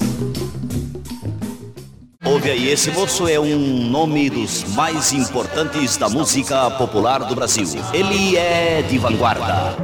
Ouve 2.24 2.52
aí, 2.52 2.70
esse 2.70 2.92
moço 2.92 3.28
é 3.28 3.40
um 3.40 3.90
nome 3.90 4.30
dos 4.30 4.64
mais 4.76 5.12
importantes 5.12 5.98
da 5.98 6.08
música 6.08 6.70
popular 6.72 7.26
do 7.26 7.36
Brasil. 7.36 7.66
Ele 7.94 8.38
é 8.38 8.84
de 8.84 8.98
vanguarda. 9.00 9.76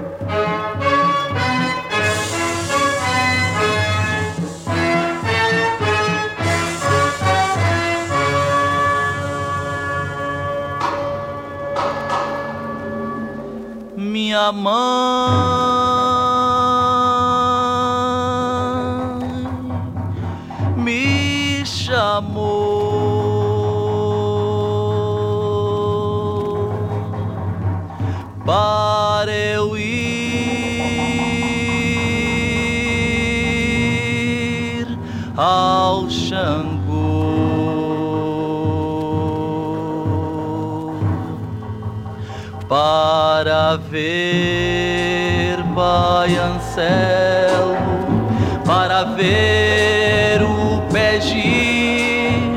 Minha 14.27 14.51
mãe 14.51 14.75
me 20.75 21.65
chamou 21.65 22.51
para 28.45 29.31
eu 29.31 29.77
ir 29.77 29.87
ao 35.37 36.09
Xangô 36.09 37.47
ver 43.75 45.57
Pai 45.75 46.37
Anselmo, 46.37 47.75
para 48.65 49.03
ver 49.03 50.41
o 50.41 50.81
Pegi, 50.91 52.53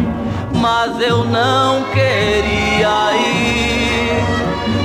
mas 0.54 1.00
eu 1.00 1.24
não 1.24 1.82
queria 1.92 3.12
ir, 3.14 4.22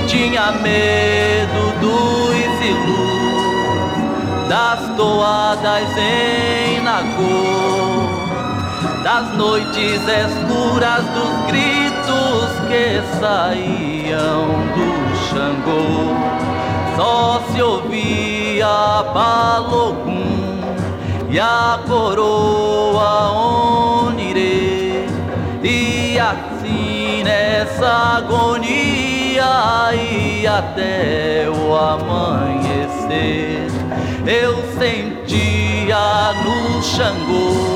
tinha 0.08 0.52
medo 0.54 1.80
dos 1.80 2.36
ilus, 2.66 4.50
das 4.50 4.96
toadas 4.98 5.98
em 5.98 6.82
Nagô, 6.82 8.10
das 9.04 9.34
noites 9.38 10.02
escuras 10.02 11.06
dos 11.14 11.46
gritos 11.48 12.50
que 12.68 13.02
saíam 13.20 14.48
do 14.76 15.05
Xangô. 15.66 15.82
Só 16.96 17.42
se 17.52 17.62
ouvia 17.62 19.04
Balogum 19.14 20.62
e 21.30 21.40
a 21.40 21.80
coroa 21.88 23.32
Onirê. 24.06 25.06
E 25.64 26.20
assim 26.20 27.24
nessa 27.24 28.18
agonia 28.18 29.94
e 29.94 30.46
até 30.48 31.48
o 31.50 31.76
amanhecer 31.76 33.68
eu 34.28 34.56
sentia 34.80 36.34
no 36.44 36.82
Xangô 36.82 37.76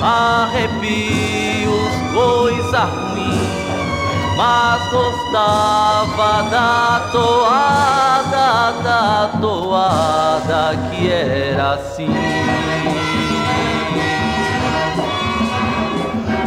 arrepios, 0.00 1.92
coisa 2.14 2.84
ruim, 2.84 3.57
mas 4.38 4.80
gostava 4.92 6.44
da 6.44 7.08
toada, 7.10 8.72
da 8.84 9.30
toada 9.40 10.78
que 10.88 11.10
era 11.10 11.72
assim. 11.74 12.08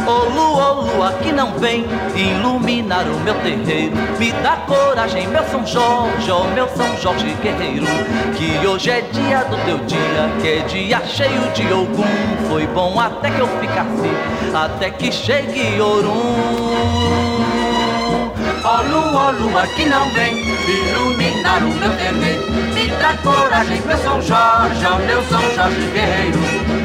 Ô 0.06 0.34
lua, 0.34 0.70
ô 0.70 0.80
lua 0.80 1.12
que 1.22 1.32
não 1.32 1.52
vem 1.58 1.84
iluminar 2.16 3.04
o 3.06 3.20
meu 3.20 3.34
terreiro. 3.42 3.94
Me 4.18 4.32
dá 4.42 4.56
coragem, 4.66 5.28
meu 5.28 5.44
São 5.44 5.66
Jorge, 5.66 6.30
ó 6.30 6.44
meu 6.44 6.68
São 6.68 6.96
Jorge 6.96 7.36
guerreiro. 7.42 7.84
Que 8.34 8.66
hoje 8.66 8.88
é 8.88 9.02
dia 9.02 9.44
do 9.44 9.56
teu 9.66 9.76
dia, 9.80 10.30
que 10.40 10.48
é 10.48 10.58
dia 10.60 11.02
cheio 11.04 11.52
de 11.52 11.70
Ogum 11.70 12.04
Foi 12.48 12.66
bom 12.68 12.98
até 12.98 13.30
que 13.30 13.38
eu 13.38 13.48
ficasse, 13.60 14.54
até 14.54 14.90
que 14.90 15.12
chegue 15.12 15.78
Orum 15.78 17.21
Ó 18.64 18.80
lua, 18.82 19.32
lua 19.32 19.66
que 19.66 19.84
não 19.86 20.08
vem 20.10 20.38
iluminar 20.38 21.64
o 21.64 21.68
meu 21.68 21.90
terreiro 21.96 22.48
Me 22.72 22.86
dá 23.00 23.16
coragem, 23.22 23.80
meu 23.84 23.98
São 23.98 24.22
Jorge, 24.22 24.86
ó 24.86 24.98
meu 24.98 25.20
São 25.24 25.42
Jorge 25.54 25.90
guerreiro 25.92 26.38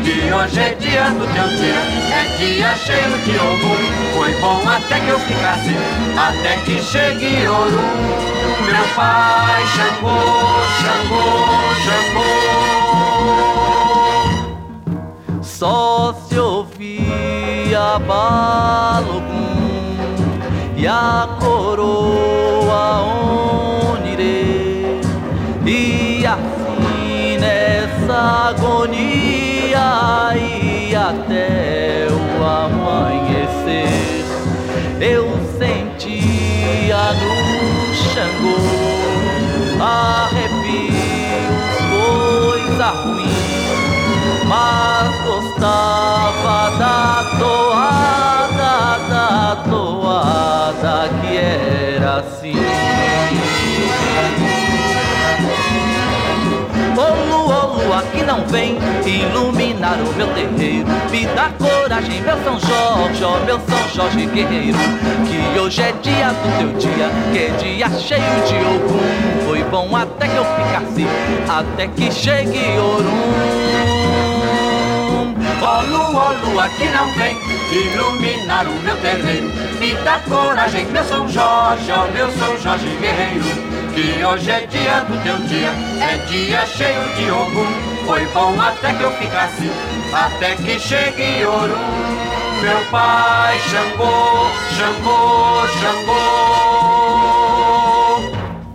Que 0.04 0.34
hoje 0.34 0.60
é 0.60 0.74
dia 0.76 1.10
do 1.12 1.28
teu 1.34 1.48
dia, 1.50 1.82
é 2.16 2.24
dia 2.38 2.76
cheio 2.78 3.18
de 3.24 3.38
Ogum. 3.38 3.78
Foi 4.16 4.34
bom 4.42 4.62
até 4.68 5.00
que 5.00 5.10
eu 5.10 5.20
ficasse, 5.20 5.76
até 6.18 6.58
que 6.66 6.82
chegue 6.82 7.48
Orum. 7.48 8.28
Meu 8.66 8.88
pai 8.96 9.66
Xangô, 9.76 10.18
Xangô, 10.82 11.26
Xangô. 11.86 12.28
Só 15.44 16.14
se 16.28 16.40
ouvia 16.40 18.00
Balogum 18.08 19.27
e 20.78 20.88
a 20.88 21.28
coroa 21.40 23.02
Onire 23.94 25.02
e 25.66 26.24
assim 26.24 27.38
nessa 27.40 28.50
agonia 28.50 30.36
e 30.36 30.96
até 30.96 32.08
o 32.12 32.46
amanhecer. 32.46 34.24
Eu 35.02 35.28
sentia 35.58 37.14
no 37.14 37.96
Xangô 37.96 38.58
arrepios, 39.82 41.48
coisa 41.90 42.90
ruim, 42.90 43.32
mas 44.48 45.10
gostava 45.26 46.78
da 46.78 47.26
toada, 47.40 48.18
da 48.22 48.27
toada 50.18 51.10
que 51.22 51.38
era 51.38 52.18
assim. 52.18 52.54
Ô 56.98 57.02
ô 57.02 58.02
que 58.12 58.24
não 58.24 58.46
vem 58.48 58.78
iluminar 59.06 60.00
o 60.00 60.14
meu 60.14 60.28
terreiro. 60.28 60.88
Me 61.12 61.26
dá 61.28 61.52
coragem, 61.58 62.22
meu 62.22 62.38
São 62.44 62.60
Jorge, 62.60 63.24
ó 63.24 63.38
meu 63.46 63.60
São 63.60 63.90
Jorge 63.94 64.26
guerreiro. 64.26 64.78
Que 65.28 65.60
hoje 65.60 65.82
é 65.82 65.92
dia 66.02 66.30
do 66.30 66.58
teu 66.58 66.74
dia, 66.80 67.10
que 67.32 67.40
é 67.40 67.50
dia 67.58 67.90
cheio 68.00 68.22
de 68.48 68.56
Ogum 68.56 69.46
Foi 69.46 69.64
bom 69.66 69.96
até 69.96 70.28
que 70.28 70.36
eu 70.36 70.46
ficasse, 70.46 71.08
até 71.50 71.88
que 71.88 72.12
chegue 72.12 72.78
Orum 72.80 74.07
Ó 75.62 75.82
lua, 75.82 76.24
ó 76.24 76.48
lua 76.48 76.70
que 76.70 76.86
não 76.86 77.12
vem 77.14 77.38
iluminar 77.72 78.68
o 78.68 78.74
meu 78.84 78.96
terreiro. 78.98 79.68
Me 79.80 79.94
dá 80.04 80.20
coragem, 80.28 80.86
meu 80.88 81.04
São 81.04 81.28
Jorge, 81.28 81.92
ó 81.92 82.08
meu 82.08 82.32
São 82.32 82.58
Jorge 82.58 82.88
guerreiro 83.00 83.46
Que 83.94 84.26
hoje 84.26 84.50
é 84.50 84.66
dia 84.66 85.02
do 85.02 85.24
teu 85.24 85.38
dia, 85.48 85.70
é 86.02 86.18
dia 86.26 86.66
cheio 86.66 87.04
de 87.16 87.30
Ogum 87.30 88.06
Foi 88.06 88.26
bom 88.28 88.60
até 88.60 88.94
que 88.94 89.04
eu 89.04 89.12
ficasse, 89.12 89.72
até 90.12 90.56
que 90.56 90.80
chegue 90.80 91.46
Orum 91.46 91.78
Meu 92.62 92.80
pai 92.90 93.60
Xangô, 93.70 94.50
Xangô, 94.76 95.68
Xangô 95.80 97.47